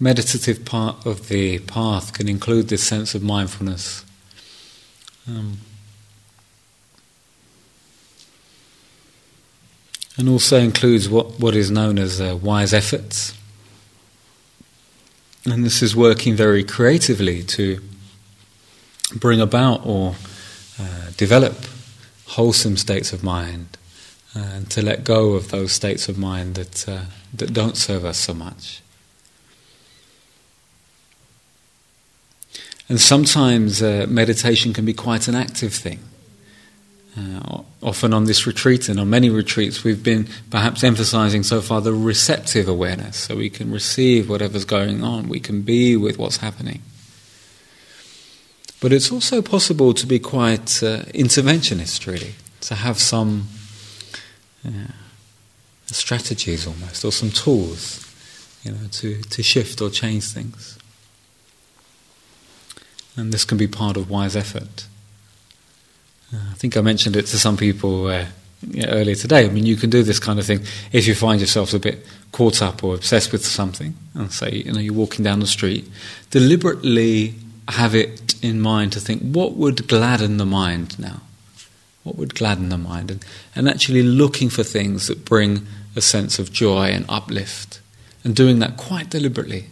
meditative 0.01 0.65
part 0.65 1.05
of 1.05 1.29
the 1.29 1.59
path 1.59 2.15
can 2.15 2.31
include 2.31 2.69
this 2.69 2.83
sense 2.83 3.15
of 3.15 3.23
mindfulness. 3.23 4.07
Um, 5.29 5.59
and 10.17 10.31
also 10.31 10.59
includes 10.59 11.11
what, 11.11 11.39
what 11.39 11.55
is 11.55 11.71
known 11.71 11.99
as 11.99 12.23
uh, 12.23 12.39
wise 12.41 12.73
efforts. 12.73 13.35
And 15.45 15.63
this 15.63 15.83
is 15.83 15.95
working 15.95 16.35
very 16.35 16.65
creatively 16.65 17.43
to 17.43 17.83
bring 19.15 19.43
about 19.43 19.85
or 19.85 20.15
uh, 20.81 21.11
develop 21.19 21.67
wholesome 22.29 22.79
states 22.79 23.13
of 23.13 23.23
mind 23.23 23.77
and 24.33 24.71
to 24.71 24.81
let 24.81 25.05
go 25.05 25.35
of 25.35 25.51
those 25.51 25.73
states 25.73 26.09
of 26.09 26.17
mind 26.17 26.55
that, 26.55 26.89
uh, 26.89 27.03
that 27.35 27.53
don't 27.53 27.77
serve 27.77 28.05
us 28.05 28.19
so 28.19 28.35
much. 28.35 28.83
And 32.89 33.01
sometimes 33.01 33.83
uh, 33.83 34.07
meditation 34.09 34.73
can 34.73 34.85
be 34.85 34.93
quite 34.93 35.29
an 35.29 35.37
active 35.37 35.73
thing. 35.73 36.01
Uh, 37.17 37.63
often 37.83 38.13
on 38.13 38.25
this 38.25 38.47
retreat 38.47 38.89
and 38.89 38.99
on 38.99 39.09
many 39.09 39.31
retreats, 39.31 39.85
we've 39.85 40.03
been 40.03 40.29
perhaps 40.51 40.83
emphasizing 40.83 41.43
so 41.43 41.61
far 41.61 41.81
the 41.81 41.93
receptive 41.93 42.69
awareness, 42.69 43.17
so 43.17 43.37
we 43.37 43.51
can 43.51 43.71
receive 43.71 44.29
whatever's 44.29 44.65
going 44.65 45.03
on, 45.03 45.29
we 45.29 45.41
can 45.41 45.63
be 45.63 45.97
with 45.97 46.19
what's 46.19 46.39
happening. 46.39 46.83
But 48.81 48.93
it's 48.93 49.13
also 49.13 49.43
possible 49.43 49.93
to 49.95 50.07
be 50.07 50.19
quite 50.19 50.83
uh, 50.83 51.05
interventionist, 51.15 52.07
really, 52.07 52.35
to 52.63 52.75
have 52.75 52.99
some 52.99 53.49
yeah, 54.65 54.93
strategies 55.95 56.67
almost, 56.67 57.05
or 57.05 57.13
some 57.13 57.31
tools, 57.31 58.07
you 58.63 58.73
know, 58.73 58.87
to, 58.93 59.21
to 59.23 59.43
shift 59.43 59.81
or 59.81 59.91
change 59.91 60.25
things. 60.25 60.79
And 63.17 63.33
this 63.33 63.45
can 63.45 63.59
be 63.59 63.67
part 63.67 63.97
of 63.97 64.09
wise 64.09 64.37
effort. 64.37 64.87
Uh, 66.33 66.39
I 66.51 66.55
think 66.55 66.77
I 66.77 66.81
mentioned 66.81 67.17
it 67.17 67.27
to 67.27 67.39
some 67.39 67.57
people 67.57 68.07
uh, 68.07 68.27
earlier 68.87 69.17
today. 69.17 69.47
I 69.47 69.49
mean, 69.49 69.67
you 69.67 69.77
can 69.77 69.91
do 69.91 70.03
this 70.03 70.19
kind 70.19 70.39
of 70.39 70.47
thing 70.47 70.61
if 70.93 71.07
you 71.07 71.15
find 71.15 71.41
yourself 71.41 71.75
a 71.75 71.79
bit 71.79 72.07
caught 72.33 72.63
up 72.63 72.85
or 72.85 72.95
obsessed 72.95 73.33
with 73.33 73.45
something, 73.45 73.95
and 74.15 74.31
say, 74.33 74.63
you 74.65 74.73
know, 74.73 74.79
you're 74.79 74.95
walking 74.95 75.25
down 75.25 75.41
the 75.41 75.47
street, 75.47 75.89
deliberately 76.31 77.35
have 77.69 77.95
it 77.95 78.35
in 78.43 78.61
mind 78.61 78.93
to 78.93 79.01
think, 79.01 79.23
what 79.23 79.55
would 79.55 79.89
gladden 79.89 80.37
the 80.37 80.47
mind 80.47 80.99
now? 80.99 81.21
What 82.03 82.17
would 82.17 82.35
gladden 82.35 82.69
the 82.69 82.79
mind? 82.79 83.11
And, 83.11 83.25
and 83.55 83.69
actually 83.69 84.03
looking 84.03 84.49
for 84.51 84.63
things 84.63 85.09
that 85.09 85.25
bring 85.25 85.67
a 85.97 86.01
sense 86.01 86.39
of 86.39 86.53
joy 86.53 86.87
and 86.89 87.05
uplift 87.09 87.81
and 88.25 88.35
doing 88.35 88.59
that 88.61 88.77
quite 88.77 89.11
deliberately. 89.11 89.67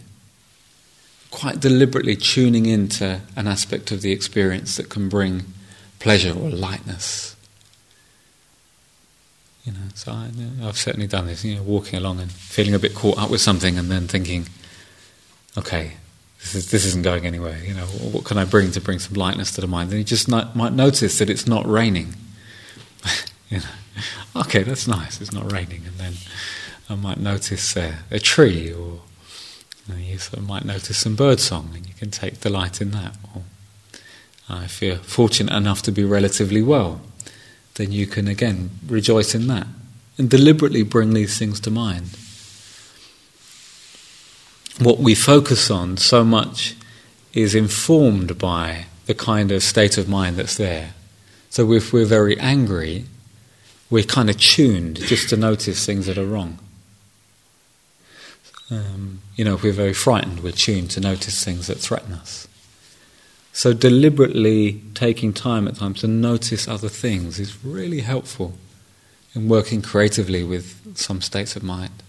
Quite 1.31 1.59
deliberately 1.59 2.15
tuning 2.15 2.65
into 2.65 3.21
an 3.35 3.47
aspect 3.47 3.91
of 3.91 4.01
the 4.01 4.11
experience 4.11 4.77
that 4.77 4.89
can 4.89 5.09
bring 5.09 5.45
pleasure 5.99 6.31
or 6.31 6.49
lightness. 6.49 7.35
You 9.65 9.73
know, 9.73 9.79
so 9.93 10.11
I, 10.11 10.29
have 10.63 10.77
certainly 10.77 11.05
done 11.05 11.27
this. 11.27 11.45
You 11.45 11.55
know, 11.55 11.63
walking 11.63 11.99
along 11.99 12.19
and 12.19 12.31
feeling 12.31 12.73
a 12.73 12.79
bit 12.79 12.95
caught 12.95 13.19
up 13.19 13.29
with 13.29 13.41
something, 13.41 13.77
and 13.77 13.91
then 13.91 14.07
thinking, 14.07 14.47
"Okay, 15.55 15.97
this, 16.39 16.55
is, 16.55 16.71
this 16.71 16.85
isn't 16.85 17.03
going 17.03 17.27
anywhere. 17.27 17.61
You 17.63 17.75
know, 17.75 17.85
what 17.85 18.23
can 18.23 18.39
I 18.39 18.45
bring 18.45 18.71
to 18.71 18.81
bring 18.81 18.97
some 18.97 19.13
lightness 19.13 19.51
to 19.51 19.61
the 19.61 19.67
mind?" 19.67 19.91
And 19.91 19.99
you 19.99 20.05
just 20.05 20.27
not, 20.27 20.55
might 20.55 20.73
notice 20.73 21.19
that 21.19 21.29
it's 21.29 21.45
not 21.45 21.69
raining. 21.69 22.15
you 23.49 23.59
know, 23.59 23.65
okay, 24.35 24.63
that's 24.63 24.87
nice. 24.87 25.21
It's 25.21 25.33
not 25.33 25.51
raining, 25.51 25.83
and 25.85 25.95
then 25.97 26.13
I 26.89 26.95
might 26.95 27.17
notice 27.17 27.77
uh, 27.77 27.95
a 28.11 28.19
tree, 28.19 28.71
or 28.71 29.01
you, 29.87 29.93
know, 29.93 29.95
you 29.95 30.17
sort 30.17 30.39
of 30.39 30.47
might 30.47 30.65
notice 30.65 30.97
some 30.97 31.15
bird 31.15 31.39
song, 31.39 31.71
and 31.75 31.87
you 31.87 31.93
can 31.93 32.11
take 32.11 32.41
delight 32.41 32.81
in 32.81 32.91
that. 32.91 33.15
Or 33.35 33.43
uh, 34.49 34.61
if 34.63 34.81
you're 34.81 34.97
fortunate 34.97 35.55
enough 35.55 35.81
to 35.83 35.91
be 35.91 36.03
relatively 36.03 36.61
well, 36.61 37.01
then 37.75 37.91
you 37.91 38.07
can 38.07 38.27
again 38.27 38.71
rejoice 38.87 39.33
in 39.35 39.47
that 39.47 39.67
and 40.17 40.29
deliberately 40.29 40.83
bring 40.83 41.13
these 41.13 41.37
things 41.37 41.59
to 41.61 41.71
mind. 41.71 42.09
What 44.79 44.99
we 44.99 45.15
focus 45.15 45.71
on 45.71 45.97
so 45.97 46.23
much 46.23 46.75
is 47.33 47.55
informed 47.55 48.37
by 48.37 48.85
the 49.05 49.13
kind 49.13 49.51
of 49.51 49.63
state 49.63 49.97
of 49.97 50.09
mind 50.09 50.35
that's 50.35 50.57
there. 50.57 50.93
So 51.49 51.71
if 51.73 51.93
we're 51.93 52.05
very 52.05 52.39
angry, 52.39 53.05
we're 53.89 54.03
kind 54.03 54.29
of 54.29 54.37
tuned 54.37 54.97
just 54.97 55.29
to 55.29 55.37
notice 55.37 55.85
things 55.85 56.05
that 56.05 56.17
are 56.17 56.25
wrong. 56.25 56.59
Um, 58.71 59.21
you 59.35 59.43
know, 59.43 59.55
if 59.55 59.63
we're 59.63 59.73
very 59.73 59.93
frightened, 59.93 60.41
we're 60.41 60.51
tuned 60.51 60.91
to 60.91 60.99
notice 60.99 61.43
things 61.43 61.67
that 61.67 61.79
threaten 61.79 62.13
us. 62.13 62.47
So, 63.51 63.73
deliberately 63.73 64.81
taking 64.93 65.33
time 65.33 65.67
at 65.67 65.77
times 65.77 66.01
to 66.01 66.07
notice 66.07 66.67
other 66.67 66.87
things 66.87 67.39
is 67.39 67.65
really 67.65 68.01
helpful 68.01 68.53
in 69.33 69.49
working 69.49 69.81
creatively 69.81 70.43
with 70.43 70.95
some 70.95 71.21
states 71.21 71.55
of 71.55 71.63
mind. 71.63 72.03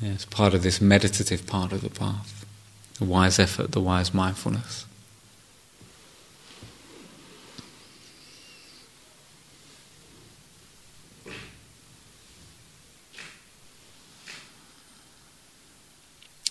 Yeah, 0.00 0.12
it's 0.12 0.24
part 0.24 0.54
of 0.54 0.62
this 0.62 0.80
meditative 0.80 1.46
part 1.46 1.72
of 1.72 1.80
the 1.80 1.90
path, 1.90 2.46
the 2.98 3.04
wise 3.04 3.38
effort, 3.38 3.72
the 3.72 3.80
wise 3.80 4.14
mindfulness. 4.14 4.85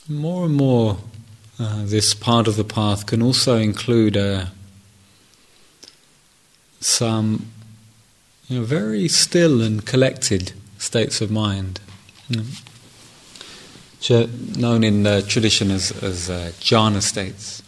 More 0.08 0.46
and 0.46 0.54
more, 0.54 0.98
uh, 1.58 1.84
this 1.84 2.14
part 2.14 2.48
of 2.48 2.58
the 2.58 2.64
path 2.64 3.08
can 3.08 3.24
also 3.24 3.58
include 3.58 4.16
uh, 4.16 4.46
some 6.80 7.48
you 8.48 8.60
know, 8.60 8.66
very 8.66 9.08
still 9.08 9.64
and 9.64 9.84
collected 9.84 10.52
states 10.78 11.22
of 11.22 11.32
mind, 11.32 11.80
are 14.12 14.28
known 14.56 14.84
in 14.84 15.02
the 15.02 15.24
tradition 15.28 15.72
as, 15.72 15.92
as 16.04 16.30
uh, 16.30 16.52
jhana 16.60 17.02
states. 17.02 17.64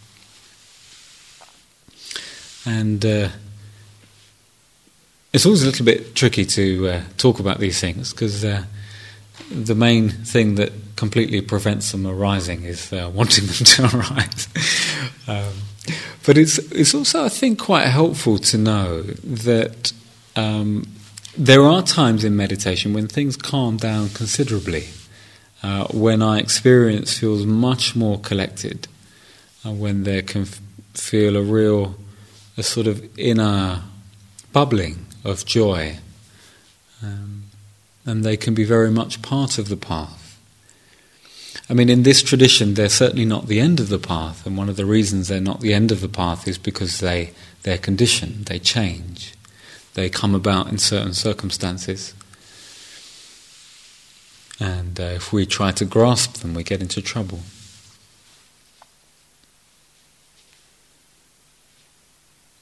And 2.64 3.04
uh, 3.04 3.30
it's 5.32 5.44
always 5.44 5.64
a 5.64 5.66
little 5.66 5.84
bit 5.84 6.14
tricky 6.14 6.44
to 6.44 6.88
uh, 6.88 7.02
talk 7.16 7.40
about 7.40 7.58
these 7.58 7.80
things 7.80 8.12
because 8.12 8.44
uh, 8.44 8.62
the 9.50 9.74
main 9.74 10.10
thing 10.10 10.54
that 10.54 10.72
completely 10.98 11.40
prevents 11.40 11.92
them 11.92 12.06
arising 12.06 12.64
is 12.64 12.92
uh, 12.98 13.10
wanting 13.14 13.46
them 13.46 13.64
to 13.64 13.96
arise. 13.96 14.48
um, 15.28 15.54
but 16.26 16.36
it's 16.36 16.58
it's 16.72 16.94
also, 16.94 17.24
I 17.24 17.30
think, 17.30 17.58
quite 17.58 17.86
helpful 17.86 18.38
to 18.38 18.58
know 18.58 19.02
that 19.02 19.92
um, 20.36 20.84
there 21.38 21.62
are 21.62 21.82
times 21.82 22.24
in 22.24 22.36
meditation 22.36 22.92
when 22.92 23.06
things 23.08 23.36
calm 23.36 23.76
down 23.76 24.10
considerably, 24.10 24.88
uh, 25.62 25.86
when 25.86 26.20
our 26.20 26.38
experience 26.38 27.16
feels 27.16 27.46
much 27.46 27.96
more 27.96 28.18
collected, 28.18 28.88
uh, 29.64 29.70
when 29.70 30.04
there 30.04 30.22
can 30.22 30.42
f- 30.42 30.60
feel 30.94 31.36
a 31.36 31.42
real, 31.42 31.94
a 32.56 32.62
sort 32.62 32.86
of 32.86 32.96
inner 33.16 33.82
bubbling 34.52 35.06
of 35.24 35.46
joy. 35.46 35.98
Um, 37.02 37.44
and 38.04 38.24
they 38.24 38.36
can 38.36 38.54
be 38.54 38.64
very 38.64 38.90
much 38.90 39.22
part 39.22 39.58
of 39.58 39.68
the 39.68 39.76
path. 39.76 40.17
I 41.70 41.74
mean, 41.74 41.90
in 41.90 42.02
this 42.02 42.22
tradition, 42.22 42.74
they're 42.74 42.88
certainly 42.88 43.26
not 43.26 43.46
the 43.46 43.60
end 43.60 43.78
of 43.78 43.90
the 43.90 43.98
path, 43.98 44.46
and 44.46 44.56
one 44.56 44.70
of 44.70 44.76
the 44.76 44.86
reasons 44.86 45.28
they're 45.28 45.40
not 45.40 45.60
the 45.60 45.74
end 45.74 45.92
of 45.92 46.00
the 46.00 46.08
path 46.08 46.48
is 46.48 46.56
because 46.56 47.00
they, 47.00 47.32
they're 47.62 47.76
conditioned, 47.76 48.46
they 48.46 48.58
change, 48.58 49.34
they 49.94 50.08
come 50.08 50.34
about 50.34 50.68
in 50.68 50.78
certain 50.78 51.12
circumstances. 51.12 52.14
And 54.58 54.98
uh, 54.98 55.04
if 55.04 55.32
we 55.32 55.44
try 55.44 55.70
to 55.72 55.84
grasp 55.84 56.38
them, 56.38 56.54
we 56.54 56.64
get 56.64 56.80
into 56.80 57.02
trouble. 57.02 57.40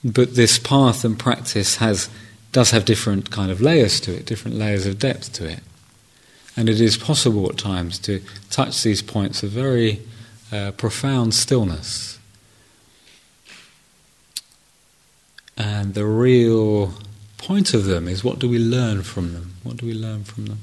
But 0.04 0.34
this 0.34 0.58
path 0.58 1.04
and 1.04 1.18
practice 1.18 1.76
has 1.76 2.10
does 2.52 2.70
have 2.70 2.84
different 2.84 3.30
kind 3.30 3.50
of 3.50 3.60
layers 3.60 4.00
to 4.00 4.14
it, 4.14 4.24
different 4.26 4.56
layers 4.56 4.86
of 4.86 4.98
depth 4.98 5.32
to 5.34 5.46
it. 5.46 5.60
And 6.56 6.68
it 6.68 6.80
is 6.80 6.96
possible 6.96 7.48
at 7.50 7.58
times 7.58 7.98
to 8.00 8.22
touch 8.50 8.82
these 8.82 9.02
points 9.02 9.42
of 9.42 9.50
very 9.50 10.00
uh, 10.50 10.72
profound 10.72 11.34
stillness. 11.34 12.18
And 15.56 15.94
the 15.94 16.06
real 16.06 16.94
point 17.38 17.74
of 17.74 17.84
them 17.84 18.08
is 18.08 18.24
what 18.24 18.38
do 18.38 18.48
we 18.48 18.58
learn 18.58 19.02
from 19.02 19.32
them? 19.32 19.54
What 19.62 19.76
do 19.76 19.86
we 19.86 19.94
learn 19.94 20.24
from 20.24 20.46
them? 20.46 20.58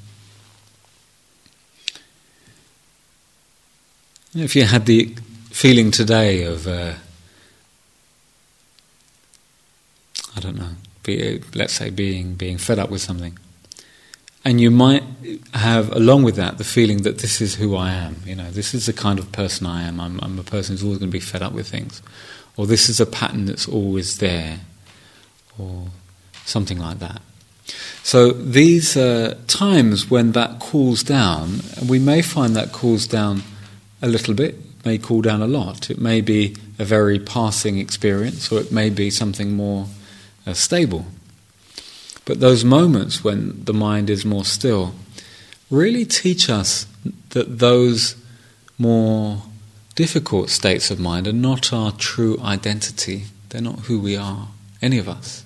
If 4.36 4.56
you 4.56 4.64
had 4.64 4.88
the 4.88 5.16
feeling 5.52 5.92
today 5.92 6.44
of, 6.44 6.66
uh, 6.66 6.94
I 10.36 10.40
don't 10.40 10.56
know, 10.56 10.72
be, 11.04 11.42
let's 11.54 11.74
say 11.74 11.92
being 11.92 12.34
being 12.34 12.58
fed 12.58 12.80
up 12.80 12.90
with 12.90 13.02
something, 13.02 13.38
and 14.46 14.60
you 14.60 14.72
might 14.72 15.04
have 15.54 15.92
along 15.92 16.24
with 16.24 16.36
that 16.36 16.58
the 16.58 16.64
feeling 16.64 17.04
that 17.04 17.20
this 17.20 17.42
is 17.42 17.56
who 17.56 17.76
I 17.76 17.92
am. 17.92 18.18
You 18.26 18.36
know, 18.36 18.52
this 18.52 18.74
is 18.74 18.86
the 18.86 18.94
kind 18.94 19.20
of 19.20 19.32
person 19.32 19.66
I 19.68 19.84
am. 19.84 20.00
I'm, 20.00 20.20
I'm 20.22 20.38
a 20.40 20.44
person 20.44 20.74
who's 20.74 20.84
always 20.84 21.00
going 21.00 21.12
to 21.12 21.14
be 21.14 21.20
fed 21.20 21.42
up 21.42 21.54
with 21.54 21.68
things, 21.68 22.02
or 22.58 22.68
this 22.68 22.90
is 22.90 23.00
a 23.00 23.06
pattern 23.06 23.46
that's 23.46 23.68
always 23.68 24.18
there, 24.18 24.60
or 25.58 25.88
something 26.46 26.80
like 26.80 27.00
that. 27.00 27.22
So 28.04 28.32
these 28.32 28.96
times 29.48 30.12
when 30.12 30.34
that 30.34 30.60
cools 30.60 31.04
down, 31.04 31.62
we 31.88 32.00
may 32.00 32.22
find 32.22 32.56
that 32.56 32.74
cools 32.74 33.08
down 33.08 33.44
a 34.02 34.08
little 34.08 34.34
bit, 34.34 34.56
may 34.86 34.98
cool 34.98 35.22
down 35.22 35.42
a 35.42 35.48
lot. 35.48 35.90
It 35.90 36.00
may 36.00 36.20
be 36.20 36.58
a 36.78 36.84
very 36.84 37.18
passing 37.18 37.78
experience, 37.78 38.52
or 38.52 38.60
it 38.60 38.72
may 38.72 38.90
be 38.90 39.10
something 39.10 39.54
more 39.54 39.88
uh, 40.46 40.54
stable. 40.54 41.06
But 42.26 42.40
those 42.40 42.64
moments 42.64 43.24
when 43.24 43.66
the 43.66 43.74
mind 43.74 44.10
is 44.10 44.24
more 44.24 44.46
still 44.46 44.96
really 45.70 46.06
teach 46.06 46.50
us 46.50 46.86
that 47.30 47.60
those 47.60 48.16
more 48.78 49.42
difficult 49.96 50.50
states 50.50 50.92
of 50.92 51.00
mind 51.00 51.28
are 51.28 51.34
not 51.34 51.74
our 51.74 51.92
true 51.92 52.40
identity. 52.42 53.26
They're 53.50 53.62
not 53.62 53.80
who 53.82 54.00
we 54.00 54.16
are, 54.16 54.50
any 54.82 54.98
of 54.98 55.10
us. 55.10 55.46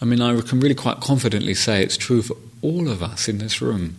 I 0.00 0.04
mean, 0.04 0.20
I 0.20 0.40
can 0.40 0.58
really 0.60 0.74
quite 0.74 1.00
confidently 1.00 1.54
say 1.54 1.82
it's 1.82 1.96
true 1.96 2.22
for 2.22 2.36
all 2.60 2.88
of 2.88 3.02
us 3.02 3.28
in 3.28 3.38
this 3.38 3.62
room. 3.62 3.96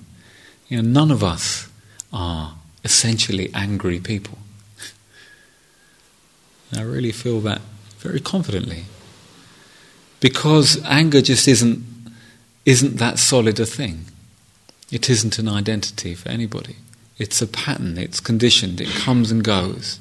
You 0.67 0.81
know, 0.81 0.89
none 0.89 1.11
of 1.11 1.23
us 1.23 1.69
are 2.11 2.55
essentially 2.83 3.49
angry 3.53 3.99
people. 3.99 4.37
I 6.75 6.81
really 6.81 7.13
feel 7.13 7.39
that 7.41 7.61
very 8.03 8.19
confidently. 8.19 8.83
Because 10.19 10.83
anger 10.85 11.21
just 11.21 11.47
isn't, 11.47 11.83
isn't 12.65 12.97
that 12.97 13.17
solid 13.17 13.59
a 13.59 13.65
thing. 13.65 14.05
It 14.91 15.09
isn't 15.09 15.39
an 15.39 15.49
identity 15.49 16.13
for 16.13 16.29
anybody. 16.29 16.75
It's 17.17 17.41
a 17.41 17.47
pattern, 17.47 17.97
it's 17.97 18.19
conditioned, 18.19 18.81
it 18.81 18.89
comes 18.89 19.31
and 19.31 19.43
goes. 19.43 19.99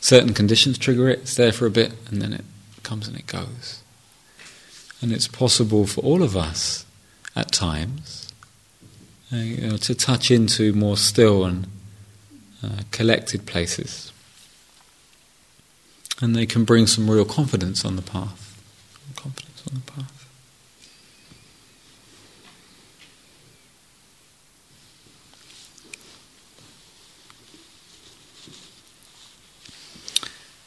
Certain 0.00 0.34
conditions 0.34 0.76
trigger 0.76 1.08
it, 1.08 1.20
it's 1.20 1.36
there 1.36 1.52
for 1.52 1.66
a 1.66 1.70
bit, 1.70 1.92
and 2.08 2.20
then 2.20 2.32
it 2.32 2.44
comes 2.82 3.06
and 3.06 3.16
it 3.16 3.26
goes. 3.26 3.82
And 5.00 5.12
it's 5.12 5.28
possible 5.28 5.86
for 5.86 6.00
all 6.02 6.22
of 6.22 6.36
us 6.36 6.84
at 7.36 7.52
times 7.52 8.32
uh, 9.32 9.36
you 9.36 9.68
know, 9.68 9.76
to 9.76 9.94
touch 9.94 10.30
into 10.30 10.72
more 10.72 10.96
still 10.96 11.44
and 11.44 11.66
uh, 12.62 12.82
collected 12.90 13.46
places 13.46 14.12
and 16.20 16.36
they 16.36 16.46
can 16.46 16.64
bring 16.64 16.86
some 16.86 17.10
real 17.10 17.24
confidence 17.24 17.84
on 17.84 17.96
the 17.96 18.02
path. 18.02 18.46
Confidence 19.16 19.62
on 19.68 19.82
the 19.84 19.92
path. 19.92 20.20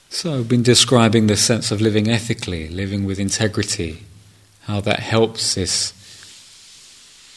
So, 0.09 0.39
I've 0.39 0.47
been 0.47 0.63
describing 0.63 1.27
the 1.27 1.35
sense 1.35 1.69
of 1.69 1.81
living 1.81 2.07
ethically, 2.07 2.69
living 2.69 3.03
with 3.03 3.19
integrity, 3.19 4.03
how 4.61 4.79
that 4.81 4.99
helps 4.99 5.55
this 5.55 5.91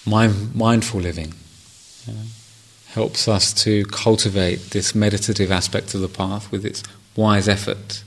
mind, 0.06 0.54
mindful 0.54 1.00
living, 1.00 1.34
yeah. 2.06 2.14
helps 2.88 3.26
us 3.26 3.52
to 3.64 3.84
cultivate 3.86 4.70
this 4.70 4.94
meditative 4.94 5.50
aspect 5.50 5.94
of 5.94 6.00
the 6.00 6.08
path 6.08 6.52
with 6.52 6.64
its 6.64 6.84
wise 7.16 7.48
effort 7.48 8.04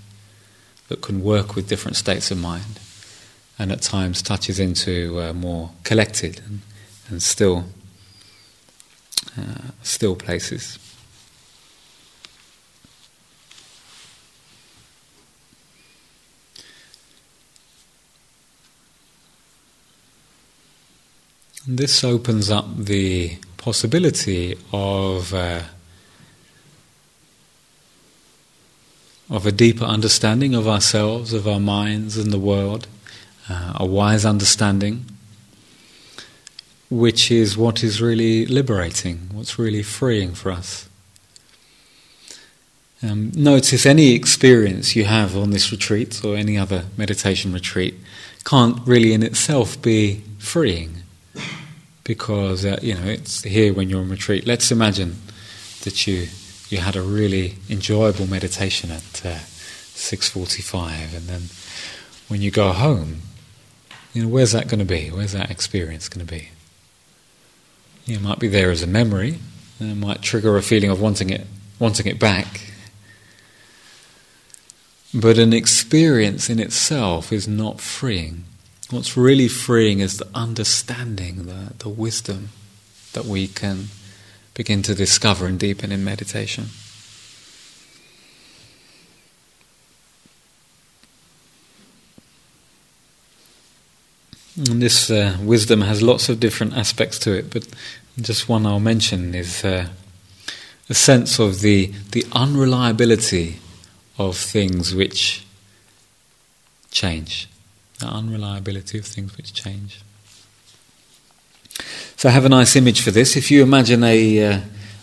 that 0.89 1.01
can 1.01 1.23
work 1.23 1.55
with 1.55 1.69
different 1.69 1.95
states 1.95 2.31
of 2.31 2.37
mind 2.37 2.79
and 3.57 3.71
at 3.71 3.81
times 3.81 4.21
touches 4.21 4.59
into 4.59 5.19
uh, 5.21 5.33
more 5.33 5.71
collected 5.83 6.41
and, 6.45 6.61
and 7.09 7.21
still, 7.21 7.65
uh, 9.37 9.71
still 9.83 10.15
places. 10.15 10.79
This 21.67 22.03
opens 22.03 22.49
up 22.49 22.65
the 22.77 23.37
possibility 23.57 24.57
of 24.73 25.33
uh, 25.35 25.61
of 29.29 29.45
a 29.45 29.51
deeper 29.51 29.85
understanding 29.85 30.55
of 30.55 30.67
ourselves, 30.67 31.33
of 31.33 31.47
our 31.47 31.59
minds, 31.59 32.17
and 32.17 32.31
the 32.31 32.39
world, 32.39 32.87
uh, 33.47 33.73
a 33.75 33.85
wise 33.85 34.25
understanding, 34.25 35.05
which 36.89 37.29
is 37.29 37.57
what 37.57 37.83
is 37.83 38.01
really 38.01 38.45
liberating, 38.45 39.29
what's 39.31 39.59
really 39.59 39.83
freeing 39.83 40.33
for 40.33 40.51
us. 40.51 40.89
Um, 43.01 43.31
notice 43.33 43.85
any 43.85 44.13
experience 44.13 44.95
you 44.95 45.05
have 45.05 45.37
on 45.37 45.51
this 45.51 45.71
retreat 45.71 46.21
or 46.25 46.35
any 46.35 46.57
other 46.57 46.85
meditation 46.97 47.53
retreat 47.53 47.95
can't 48.43 48.77
really 48.85 49.13
in 49.13 49.23
itself 49.23 49.81
be 49.81 50.21
freeing 50.37 51.03
because 52.03 52.65
uh, 52.65 52.77
you 52.81 52.95
know 52.95 53.05
it's 53.05 53.43
here 53.43 53.73
when 53.73 53.89
you're 53.89 54.01
on 54.01 54.09
retreat. 54.09 54.45
Let's 54.45 54.71
imagine 54.71 55.15
that 55.83 56.07
you 56.07 56.27
you 56.69 56.79
had 56.79 56.95
a 56.95 57.01
really 57.01 57.55
enjoyable 57.69 58.27
meditation 58.27 58.91
at 58.91 59.25
uh, 59.25 59.39
six 59.39 60.29
forty-five, 60.29 61.13
and 61.13 61.27
then 61.27 61.41
when 62.27 62.41
you 62.41 62.51
go 62.51 62.71
home, 62.71 63.21
you 64.13 64.23
know 64.23 64.29
where's 64.29 64.51
that 64.51 64.67
going 64.67 64.79
to 64.79 64.85
be? 64.85 65.09
Where's 65.09 65.33
that 65.33 65.51
experience 65.51 66.09
going 66.09 66.25
to 66.25 66.31
be? 66.31 66.49
it 68.13 68.21
might 68.21 68.39
be 68.39 68.47
there 68.47 68.71
as 68.71 68.81
a 68.81 68.87
memory, 68.87 69.39
and 69.79 69.91
it 69.91 69.95
might 69.95 70.21
trigger 70.21 70.57
a 70.57 70.61
feeling 70.61 70.89
of 70.89 71.01
wanting 71.01 71.29
it 71.29 71.45
wanting 71.77 72.07
it 72.07 72.19
back. 72.19 72.61
But 75.13 75.37
an 75.37 75.53
experience 75.53 76.49
in 76.49 76.59
itself 76.59 77.31
is 77.31 77.47
not 77.47 77.79
freeing. 77.79 78.43
What's 78.89 79.15
really 79.15 79.47
freeing 79.47 79.99
is 79.99 80.17
the 80.17 80.27
understanding, 80.33 81.45
the, 81.45 81.73
the 81.77 81.89
wisdom 81.89 82.49
that 83.13 83.25
we 83.25 83.47
can 83.47 83.87
begin 84.59 84.81
to 84.83 84.93
discover 84.93 85.45
and 85.45 85.57
deepen 85.57 85.89
in 85.89 86.03
meditation. 86.03 86.65
And 94.57 94.81
this 94.81 95.09
uh, 95.09 95.37
wisdom 95.41 95.79
has 95.79 96.01
lots 96.01 96.27
of 96.27 96.41
different 96.41 96.73
aspects 96.75 97.17
to 97.19 97.31
it, 97.31 97.53
but 97.53 97.69
just 98.19 98.49
one 98.49 98.65
I'll 98.65 98.81
mention 98.81 99.33
is 99.33 99.63
uh, 99.63 99.87
a 100.89 100.93
sense 100.93 101.39
of 101.39 101.61
the, 101.61 101.93
the 102.11 102.25
unreliability 102.33 103.59
of 104.17 104.35
things 104.35 104.93
which 104.93 105.45
change 106.91 107.47
the 107.99 108.07
unreliability 108.07 108.97
of 108.97 109.05
things 109.05 109.37
which 109.37 109.53
change. 109.53 110.01
So 112.15 112.29
I 112.29 112.31
have 112.31 112.45
a 112.45 112.49
nice 112.49 112.75
image 112.75 113.01
for 113.01 113.11
this. 113.11 113.37
If 113.37 113.49
you 113.49 113.63
imagine 113.63 114.03
a, 114.03 114.45
uh, 114.45 114.59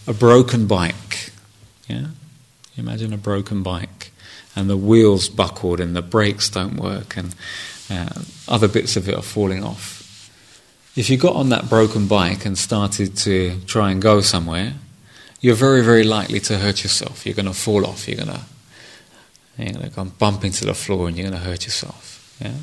a 0.07 0.13
broken 0.13 0.67
bike, 0.67 1.33
yeah? 1.89 2.07
Imagine 2.77 3.13
a 3.13 3.17
broken 3.17 3.63
bike 3.63 4.13
and 4.55 4.69
the 4.69 4.77
wheels 4.77 5.29
buckled 5.29 5.81
and 5.81 5.97
the 5.97 6.03
brakes 6.03 6.51
don't 6.51 6.77
work 6.77 7.17
and 7.17 7.35
uh, 7.91 8.23
other 8.49 8.69
bits 8.69 8.97
of 8.97 9.09
it 9.09 9.15
are 9.15 9.23
falling 9.23 9.65
off. 9.65 10.31
If 10.95 11.11
you 11.11 11.17
got 11.17 11.37
on 11.37 11.51
that 11.51 11.69
broken 11.69 12.07
bike 12.07 12.45
and 12.45 12.57
started 12.57 13.17
to 13.19 13.61
try 13.67 13.91
and 13.91 14.01
go 14.01 14.21
somewhere, 14.21 14.75
you're 15.41 15.55
very, 15.55 15.83
very 15.83 16.05
likely 16.05 16.41
to 16.41 16.59
hurt 16.59 16.83
yourself. 16.83 17.27
You're 17.27 17.35
going 17.35 17.47
to 17.47 17.53
fall 17.53 17.87
off. 17.87 18.09
You're 18.09 18.25
going 18.25 18.29
to, 18.29 18.41
you're 19.59 19.91
going 19.91 20.11
to 20.11 20.17
bump 20.17 20.45
into 20.45 20.65
the 20.65 20.75
floor 20.75 21.09
and 21.09 21.17
you're 21.17 21.29
going 21.29 21.41
to 21.41 21.47
hurt 21.47 21.65
yourself. 21.65 22.37
Yeah? 22.41 22.55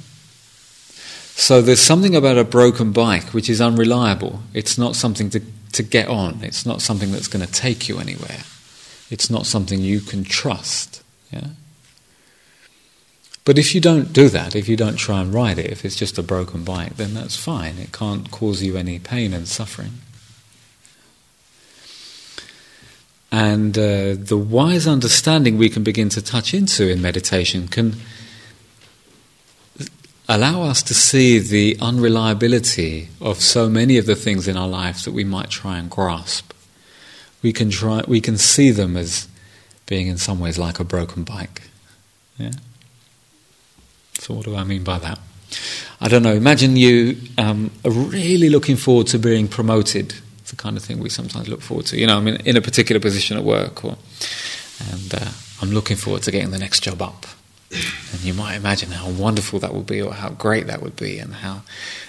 So 1.35 1.61
there's 1.61 1.81
something 1.81 2.15
about 2.15 2.37
a 2.37 2.43
broken 2.43 2.91
bike 2.91 3.33
which 3.33 3.49
is 3.49 3.59
unreliable. 3.59 4.41
It's 4.53 4.77
not 4.77 4.95
something 4.95 5.29
to, 5.31 5.41
to 5.73 5.83
get 5.83 6.07
on. 6.07 6.39
It's 6.43 6.65
not 6.65 6.81
something 6.81 7.11
that's 7.11 7.27
going 7.27 7.45
to 7.45 7.51
take 7.51 7.89
you 7.89 7.99
anywhere. 7.99 8.43
It's 9.09 9.29
not 9.29 9.45
something 9.45 9.79
you 9.79 9.99
can 9.99 10.23
trust. 10.23 11.03
Yeah? 11.31 11.47
But 13.45 13.57
if 13.57 13.75
you 13.75 13.81
don't 13.81 14.13
do 14.13 14.29
that, 14.29 14.55
if 14.55 14.69
you 14.69 14.77
don't 14.77 14.95
try 14.95 15.21
and 15.21 15.33
ride 15.33 15.59
it, 15.59 15.69
if 15.69 15.83
it's 15.83 15.95
just 15.95 16.17
a 16.17 16.23
broken 16.23 16.63
bike, 16.63 16.95
then 16.95 17.13
that's 17.13 17.35
fine. 17.35 17.77
It 17.77 17.91
can't 17.91 18.31
cause 18.31 18.63
you 18.63 18.77
any 18.77 18.99
pain 18.99 19.33
and 19.33 19.47
suffering. 19.47 19.93
And 23.31 23.77
uh, 23.77 24.13
the 24.15 24.37
wise 24.37 24.87
understanding 24.87 25.57
we 25.57 25.69
can 25.69 25.83
begin 25.83 26.07
to 26.09 26.21
touch 26.21 26.53
into 26.53 26.87
in 26.87 27.01
meditation 27.01 27.67
can 27.67 27.95
allow 30.27 30.63
us 30.63 30.81
to 30.83 30.93
see 30.93 31.39
the 31.39 31.77
unreliability 31.81 33.09
of 33.19 33.41
so 33.41 33.69
many 33.69 33.97
of 33.97 34.05
the 34.05 34.15
things 34.15 34.47
in 34.47 34.57
our 34.57 34.67
lives 34.67 35.05
that 35.05 35.11
we 35.11 35.23
might 35.23 35.49
try 35.49 35.77
and 35.77 35.89
grasp. 35.89 36.53
We 37.41 37.51
can 37.51 37.69
try, 37.69 38.03
we 38.07 38.21
can 38.21 38.37
see 38.37 38.71
them 38.71 38.95
as 38.95 39.27
being 39.85 40.07
in 40.07 40.17
some 40.17 40.39
ways 40.39 40.57
like 40.57 40.79
a 40.79 40.83
broken 40.83 41.23
bike. 41.23 41.63
Yeah. 42.37 42.51
So 44.19 44.33
what 44.33 44.45
do 44.45 44.55
I 44.55 44.63
mean 44.63 44.83
by 44.83 44.99
that? 44.99 45.19
I 45.99 46.07
don't 46.07 46.23
know. 46.23 46.33
Imagine 46.33 46.77
you 46.77 47.17
um, 47.37 47.71
are 47.83 47.91
really 47.91 48.49
looking 48.49 48.77
forward 48.77 49.07
to 49.07 49.19
being 49.19 49.47
promoted. 49.47 50.15
It's 50.39 50.51
the 50.51 50.55
kind 50.55 50.77
of 50.77 50.83
thing 50.83 50.99
we 50.99 51.09
sometimes 51.09 51.47
look 51.47 51.61
forward 51.61 51.85
to. 51.87 51.97
You 51.97 52.07
know, 52.07 52.17
I'm 52.17 52.27
in, 52.27 52.37
in 52.47 52.57
a 52.57 52.61
particular 52.61 52.99
position 52.99 53.37
at 53.37 53.43
work, 53.43 53.83
or, 53.83 53.97
and 54.91 55.13
uh, 55.13 55.29
I'm 55.61 55.71
looking 55.71 55.97
forward 55.97 56.23
to 56.23 56.31
getting 56.31 56.51
the 56.51 56.59
next 56.59 56.81
job 56.81 57.01
up. 57.01 57.25
And 58.11 58.21
you 58.21 58.33
might 58.33 58.55
imagine 58.55 58.91
how 58.91 59.09
wonderful 59.09 59.59
that 59.59 59.73
would 59.73 59.85
be, 59.85 60.01
or 60.01 60.13
how 60.13 60.29
great 60.29 60.67
that 60.67 60.81
would 60.81 60.95
be, 60.95 61.19
and 61.19 61.33
how 61.35 61.61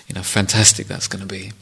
you 0.09 0.15
know 0.15 0.23
fantastic 0.23 0.87
that's 0.87 1.09
going 1.09 1.27
to 1.27 1.33
be. 1.33 1.53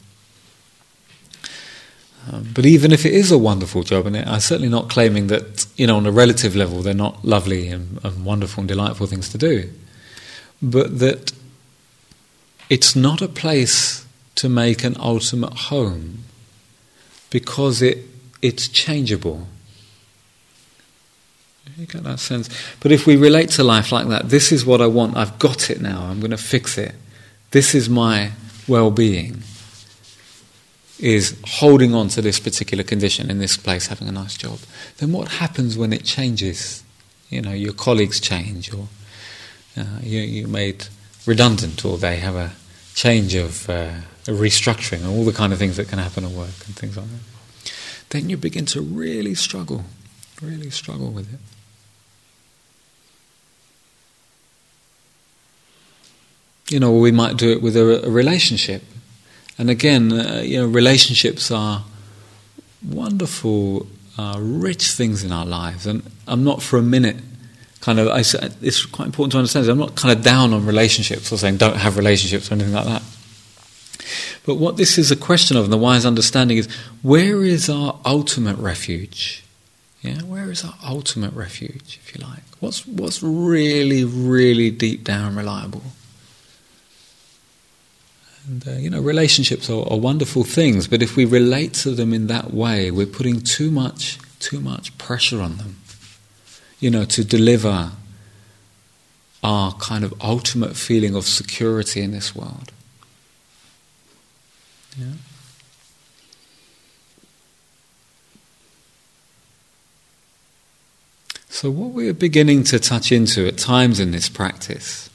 Um, 2.31 2.51
but 2.53 2.65
even 2.65 2.91
if 2.91 3.05
it 3.05 3.13
is 3.13 3.31
a 3.31 3.37
wonderful 3.37 3.83
job, 3.83 4.05
and 4.05 4.15
I'm 4.15 4.39
certainly 4.39 4.69
not 4.69 4.89
claiming 4.89 5.27
that 5.27 5.65
you 5.75 5.87
know 5.87 5.97
on 5.97 6.05
a 6.05 6.11
relative 6.11 6.55
level 6.55 6.81
they're 6.81 6.93
not 6.93 7.23
lovely 7.25 7.67
and, 7.67 7.99
and 8.03 8.25
wonderful 8.25 8.61
and 8.61 8.67
delightful 8.67 9.07
things 9.07 9.29
to 9.29 9.37
do, 9.37 9.69
but 10.61 10.99
that 10.99 11.33
it's 12.69 12.95
not 12.95 13.21
a 13.21 13.27
place 13.27 14.05
to 14.35 14.49
make 14.49 14.83
an 14.83 14.95
ultimate 14.99 15.53
home 15.53 16.23
because 17.29 17.81
it 17.81 17.99
it's 18.41 18.67
changeable. 18.67 19.47
You 21.77 21.87
get 21.87 22.03
that 22.03 22.19
sense. 22.19 22.49
But 22.81 22.91
if 22.91 23.07
we 23.07 23.15
relate 23.15 23.49
to 23.51 23.63
life 23.63 23.91
like 23.91 24.07
that, 24.07 24.29
this 24.29 24.51
is 24.51 24.63
what 24.63 24.79
I 24.79 24.87
want. 24.87 25.17
I've 25.17 25.39
got 25.39 25.69
it 25.69 25.81
now. 25.81 26.03
I'm 26.03 26.19
going 26.19 26.31
to 26.31 26.37
fix 26.37 26.77
it. 26.77 26.93
This 27.51 27.73
is 27.73 27.89
my 27.89 28.31
well-being. 28.67 29.43
Is 30.99 31.35
holding 31.45 31.93
on 31.93 32.07
to 32.09 32.21
this 32.21 32.39
particular 32.39 32.83
condition 32.83 33.29
in 33.29 33.39
this 33.39 33.57
place, 33.57 33.87
having 33.87 34.07
a 34.07 34.11
nice 34.11 34.37
job. 34.37 34.59
Then 34.97 35.11
what 35.11 35.27
happens 35.27 35.77
when 35.77 35.91
it 35.91 36.05
changes? 36.05 36.83
You 37.29 37.41
know, 37.41 37.51
your 37.51 37.73
colleagues 37.73 38.19
change, 38.19 38.71
or 38.71 38.87
uh, 39.75 39.99
you, 40.01 40.21
you're 40.21 40.47
made 40.47 40.87
redundant, 41.25 41.83
or 41.83 41.97
they 41.97 42.17
have 42.17 42.35
a 42.35 42.53
change 42.93 43.33
of 43.33 43.67
uh, 43.69 43.89
a 44.27 44.31
restructuring, 44.31 44.99
and 44.99 45.07
all 45.07 45.25
the 45.25 45.33
kind 45.33 45.51
of 45.51 45.59
things 45.59 45.75
that 45.77 45.89
can 45.89 45.97
happen 45.97 46.23
at 46.23 46.31
work 46.31 46.53
and 46.67 46.75
things 46.75 46.95
like 46.95 47.07
that. 47.07 47.73
Then 48.09 48.29
you 48.29 48.37
begin 48.37 48.65
to 48.67 48.81
really 48.81 49.33
struggle, 49.33 49.83
really 50.41 50.69
struggle 50.69 51.09
with 51.09 51.33
it. 51.33 51.39
You 56.73 56.79
know, 56.79 56.91
we 56.91 57.11
might 57.11 57.37
do 57.37 57.51
it 57.51 57.61
with 57.61 57.75
a, 57.77 58.07
a 58.07 58.09
relationship. 58.09 58.81
And 59.57 59.69
again, 59.69 60.11
uh, 60.11 60.41
you 60.43 60.57
know, 60.59 60.67
relationships 60.67 61.51
are 61.51 61.83
wonderful, 62.81 63.85
uh, 64.17 64.37
rich 64.39 64.91
things 64.91 65.23
in 65.23 65.31
our 65.31 65.45
lives. 65.45 65.85
And 65.85 66.01
I'm 66.27 66.43
not 66.43 66.63
for 66.63 66.79
a 66.79 66.81
minute 66.81 67.17
kind 67.79 67.99
of, 67.99 68.07
I, 68.07 68.21
it's 68.61 68.85
quite 68.85 69.05
important 69.05 69.33
to 69.33 69.37
understand, 69.37 69.67
I'm 69.67 69.77
not 69.77 69.95
kind 69.95 70.17
of 70.17 70.23
down 70.23 70.53
on 70.53 70.65
relationships 70.65 71.31
or 71.31 71.37
saying 71.37 71.57
don't 71.57 71.77
have 71.77 71.97
relationships 71.97 72.49
or 72.49 72.55
anything 72.55 72.73
like 72.73 72.85
that. 72.85 73.03
But 74.45 74.55
what 74.55 74.77
this 74.77 74.97
is 74.97 75.11
a 75.11 75.15
question 75.15 75.55
of, 75.57 75.65
and 75.65 75.73
the 75.73 75.77
wise 75.77 76.05
understanding 76.05 76.57
is 76.57 76.67
where 77.01 77.43
is 77.43 77.69
our 77.69 77.99
ultimate 78.05 78.57
refuge 78.57 79.43
Yeah, 80.03 80.21
where 80.23 80.51
is 80.51 80.65
our 80.65 80.75
ultimate 80.85 81.33
refuge, 81.33 81.97
if 82.03 82.13
you 82.13 82.25
like? 82.27 82.43
What's 82.59 82.85
what's 82.85 83.23
really, 83.23 84.03
really 84.03 84.69
deep 84.69 85.05
down 85.05 85.37
reliable? 85.37 85.81
And 88.47 88.67
uh, 88.67 88.71
you 88.71 88.89
know, 88.89 89.01
relationships 89.01 89.69
are, 89.69 89.87
are 89.89 89.97
wonderful 89.97 90.43
things, 90.43 90.87
but 90.87 91.01
if 91.01 91.15
we 91.15 91.25
relate 91.25 91.73
to 91.75 91.91
them 91.91 92.13
in 92.13 92.27
that 92.27 92.53
way, 92.53 92.91
we're 92.91 93.05
putting 93.05 93.41
too 93.41 93.71
much, 93.71 94.19
too 94.39 94.59
much 94.59 94.97
pressure 94.97 95.41
on 95.41 95.57
them. 95.57 95.77
You 96.79 96.89
know, 96.89 97.05
to 97.05 97.23
deliver 97.23 97.91
our 99.41 99.73
kind 99.73 100.03
of 100.03 100.13
ultimate 100.21 100.75
feeling 100.75 101.15
of 101.15 101.25
security 101.25 102.01
in 102.01 102.11
this 102.11 102.35
world. 102.35 102.71
Yeah. 104.97 105.13
So, 111.49 111.69
what 111.69 111.91
we're 111.91 112.13
beginning 112.13 112.63
to 112.65 112.79
touch 112.79 113.11
into 113.11 113.47
at 113.47 113.57
times 113.57 113.99
in 113.99 114.11
this 114.11 114.27
practice 114.27 115.09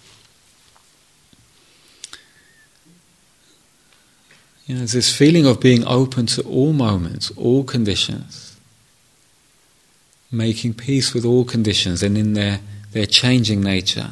you 4.69 4.75
know, 4.77 4.83
is 4.83 4.93
this 4.93 5.17
feeling 5.17 5.47
of 5.47 5.61
being 5.61 5.85
open 5.87 6.27
to 6.27 6.43
all 6.43 6.75
moments, 6.75 7.31
all 7.39 7.65
conditions, 7.65 8.61
making 10.31 10.75
peace 10.75 11.15
with 11.15 11.25
all 11.25 11.45
conditions 11.45 12.03
and 12.03 12.19
in 12.19 12.35
their, 12.35 12.61
their 12.93 13.07
changing 13.07 13.63
nature, 13.63 14.11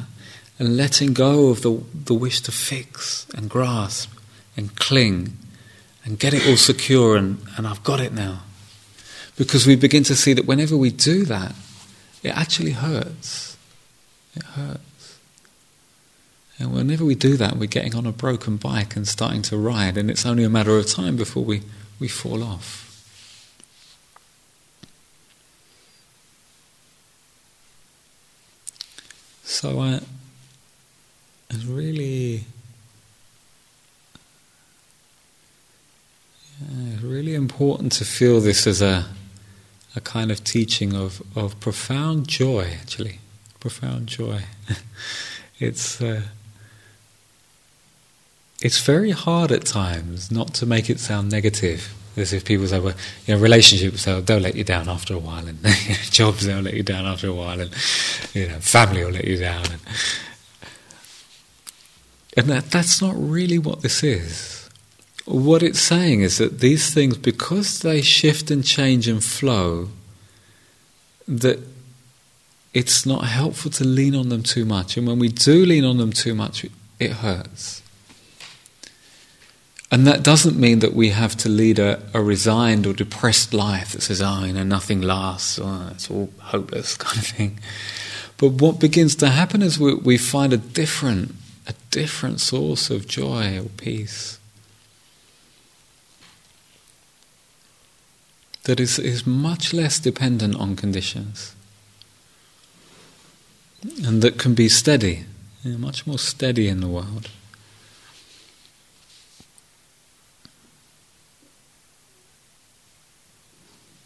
and 0.57 0.75
letting 0.75 1.13
go 1.13 1.49
of 1.49 1.61
the, 1.61 1.83
the 1.93 2.15
wish 2.15 2.41
to 2.41 2.51
fix 2.51 3.27
and 3.35 3.51
grasp 3.51 4.11
and 4.57 4.75
cling 4.75 5.37
and 6.03 6.17
get 6.17 6.33
it 6.33 6.47
all 6.47 6.57
secure 6.57 7.15
and, 7.15 7.37
and 7.55 7.67
I've 7.67 7.83
got 7.83 7.99
it 7.99 8.11
now. 8.11 8.41
Because 9.37 9.67
we 9.67 9.75
begin 9.75 10.03
to 10.05 10.15
see 10.15 10.33
that 10.33 10.47
whenever 10.47 10.75
we 10.75 10.89
do 10.89 11.23
that, 11.25 11.53
it 12.23 12.29
actually 12.29 12.71
hurts. 12.71 13.55
It 14.35 14.41
hurts. 14.41 14.86
And 16.59 16.73
whenever 16.73 17.05
we 17.05 17.15
do 17.15 17.37
that, 17.37 17.57
we're 17.57 17.67
getting 17.67 17.95
on 17.95 18.05
a 18.05 18.11
broken 18.11 18.57
bike 18.57 18.95
and 18.95 19.07
starting 19.07 19.41
to 19.43 19.57
ride, 19.57 19.97
and 19.97 20.09
it's 20.09 20.25
only 20.25 20.43
a 20.43 20.49
matter 20.49 20.77
of 20.77 20.87
time 20.87 21.15
before 21.15 21.43
we, 21.43 21.61
we 21.99 22.07
fall 22.07 22.43
off. 22.43 22.83
So 29.43 29.79
I, 29.79 30.01
it's 31.49 31.65
really, 31.65 32.45
yeah, 36.59 36.93
it's 36.93 37.03
really 37.03 37.33
important 37.33 37.91
to 37.93 38.05
feel 38.05 38.41
this 38.41 38.67
as 38.67 38.81
a 38.81 39.05
a 39.97 39.99
kind 39.99 40.31
of 40.31 40.43
teaching 40.43 40.95
of, 40.95 41.23
of 41.35 41.59
profound 41.59 42.27
joy, 42.27 42.69
actually. 42.81 43.19
Profound 43.59 44.05
joy. 44.05 44.43
it's, 45.59 45.99
uh, 45.99 46.21
it's 48.61 48.81
very 48.81 49.11
hard 49.11 49.51
at 49.51 49.65
times 49.65 50.31
not 50.31 50.53
to 50.55 50.65
make 50.65 50.89
it 50.89 50.99
sound 50.99 51.31
negative. 51.31 51.93
As 52.15 52.33
if 52.33 52.45
people 52.45 52.65
say, 52.65 52.79
well, 52.79 52.95
you 53.27 53.35
know, 53.35 53.39
relationships, 53.39 54.05
they'll, 54.05 54.21
they'll 54.21 54.39
let 54.39 54.55
you 54.55 54.63
down 54.63 54.89
after 54.89 55.13
a 55.13 55.19
while, 55.19 55.47
and 55.47 55.59
jobs, 56.09 56.47
they'll 56.47 56.61
let 56.61 56.73
you 56.73 56.81
down 56.81 57.05
after 57.05 57.27
a 57.27 57.33
while, 57.33 57.61
and 57.61 57.69
you 58.33 58.47
know, 58.47 58.59
family 58.59 59.03
will 59.05 59.11
let 59.11 59.25
you 59.25 59.37
down. 59.37 59.63
And, 59.65 59.81
and 62.35 62.47
that, 62.47 62.71
that's 62.71 63.03
not 63.03 63.13
really 63.15 63.59
what 63.59 63.81
this 63.83 64.03
is 64.03 64.57
what 65.27 65.61
it's 65.61 65.81
saying 65.81 66.21
is 66.21 66.37
that 66.37 66.61
these 66.61 66.93
things, 66.93 67.17
because 67.17 67.79
they 67.79 68.01
shift 68.01 68.49
and 68.49 68.63
change 68.63 69.09
and 69.09 69.21
flow, 69.21 69.89
that 71.27 71.59
it's 72.73 73.05
not 73.05 73.25
helpful 73.25 73.69
to 73.71 73.83
lean 73.83 74.15
on 74.15 74.29
them 74.29 74.41
too 74.41 74.63
much. 74.63 74.95
And 74.95 75.05
when 75.05 75.19
we 75.19 75.27
do 75.27 75.65
lean 75.65 75.83
on 75.83 75.97
them 75.97 76.13
too 76.13 76.33
much, 76.33 76.65
it 76.99 77.11
hurts. 77.11 77.81
And 79.89 80.05
that 80.05 80.21
doesn't 80.21 80.59
mean 80.59 80.79
that 80.79 80.93
we 80.93 81.09
have 81.09 81.37
to 81.37 81.49
lead 81.49 81.79
a, 81.79 82.03
a 82.13 82.21
resigned 82.21 82.85
or 82.85 82.93
depressed 82.93 83.53
life 83.53 83.93
that 83.93 84.01
says, 84.01 84.21
oh, 84.21 84.43
you 84.43 84.53
know, 84.53 84.63
nothing 84.63 85.01
lasts, 85.01 85.57
or 85.57 85.67
ah, 85.67 85.91
it's 85.91 86.11
all 86.11 86.29
hopeless 86.39 86.97
kind 86.97 87.17
of 87.17 87.25
thing. 87.25 87.59
But 88.37 88.49
what 88.49 88.79
begins 88.79 89.15
to 89.17 89.29
happen 89.29 89.61
is 89.61 89.79
we, 89.79 89.95
we 89.95 90.17
find 90.17 90.51
a 90.51 90.57
different, 90.57 91.35
a 91.67 91.73
different 91.89 92.41
source 92.41 92.89
of 92.89 93.07
joy 93.07 93.59
or 93.59 93.69
peace. 93.77 94.37
that 98.67 98.81
is, 98.81 98.99
is 98.99 99.25
much 99.25 99.73
less 99.73 99.97
dependent 99.97 100.53
on 100.57 100.75
conditions 100.75 101.55
and 104.03 104.21
that 104.21 104.37
can 104.37 104.53
be 104.53 104.67
steady, 104.67 105.23
you 105.63 105.71
know, 105.71 105.77
much 105.77 106.05
more 106.05 106.19
steady 106.19 106.67
in 106.67 106.81
the 106.81 106.87
world. 106.87 107.29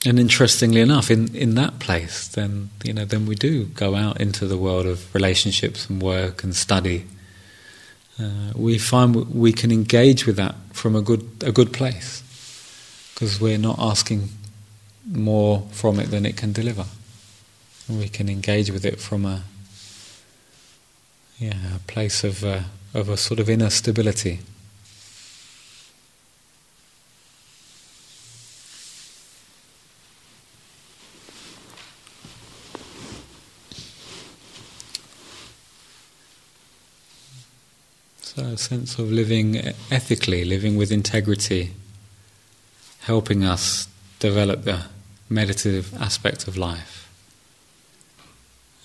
And 0.03 0.19
interestingly 0.19 0.81
enough, 0.81 1.11
in, 1.11 1.35
in 1.35 1.53
that 1.55 1.77
place, 1.79 2.27
then 2.27 2.71
you 2.83 2.93
know, 2.93 3.05
then 3.05 3.27
we 3.27 3.35
do 3.35 3.65
go 3.65 3.95
out 3.95 4.19
into 4.19 4.47
the 4.47 4.57
world 4.57 4.87
of 4.87 5.13
relationships 5.13 5.87
and 5.87 6.01
work 6.01 6.43
and 6.43 6.55
study. 6.55 7.05
Uh, 8.19 8.51
we 8.55 8.79
find 8.79 9.15
we 9.15 9.53
can 9.53 9.71
engage 9.71 10.25
with 10.25 10.37
that 10.37 10.55
from 10.73 10.95
a 10.95 11.01
good 11.01 11.29
a 11.45 11.51
good 11.51 11.71
place 11.71 12.23
because 13.13 13.39
we're 13.39 13.59
not 13.59 13.77
asking 13.77 14.29
more 15.05 15.67
from 15.71 15.99
it 15.99 16.09
than 16.09 16.25
it 16.25 16.35
can 16.35 16.51
deliver. 16.51 16.85
And 17.87 17.99
we 17.99 18.09
can 18.09 18.27
engage 18.27 18.71
with 18.71 18.85
it 18.85 18.99
from 18.99 19.25
a 19.25 19.43
yeah, 21.37 21.75
a 21.75 21.79
place 21.79 22.23
of 22.23 22.43
uh, 22.43 22.61
of 22.93 23.07
a 23.07 23.17
sort 23.17 23.39
of 23.39 23.49
inner 23.49 23.69
stability. 23.69 24.39
So 38.21 38.40
a 38.51 38.57
sense 38.57 38.99
of 38.99 39.09
living 39.09 39.55
ethically, 39.89 40.43
living 40.43 40.75
with 40.75 40.91
integrity, 40.91 41.71
helping 43.01 43.45
us 43.45 43.87
develop 44.19 44.63
the 44.63 44.83
meditative 45.29 45.93
aspect 46.01 46.47
of 46.47 46.57
life 46.57 47.09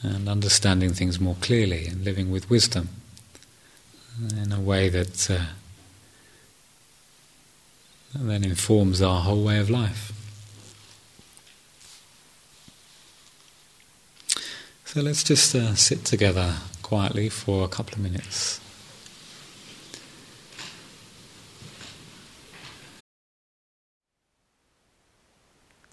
and 0.03 0.29
understanding 0.29 0.93
things 0.93 1.19
more 1.19 1.35
clearly 1.41 1.87
and 1.87 2.05
living 2.05 2.31
with 2.31 2.49
wisdom 2.49 2.89
in 4.37 4.53
a 4.53 4.61
way 4.61 4.89
that 4.89 5.29
uh, 5.31 5.47
then 8.15 8.45
informs 8.45 9.03
our 9.03 9.23
whole 9.23 9.43
way 9.43 9.59
of 9.59 9.69
life. 9.69 10.13
So 14.85 15.01
let's 15.03 15.25
just 15.25 15.55
uh, 15.55 15.75
sit 15.75 16.05
together 16.05 16.55
quietly 16.83 17.29
for 17.29 17.65
a 17.65 17.69
couple 17.69 17.95
of 17.95 18.01
minutes. 18.01 18.61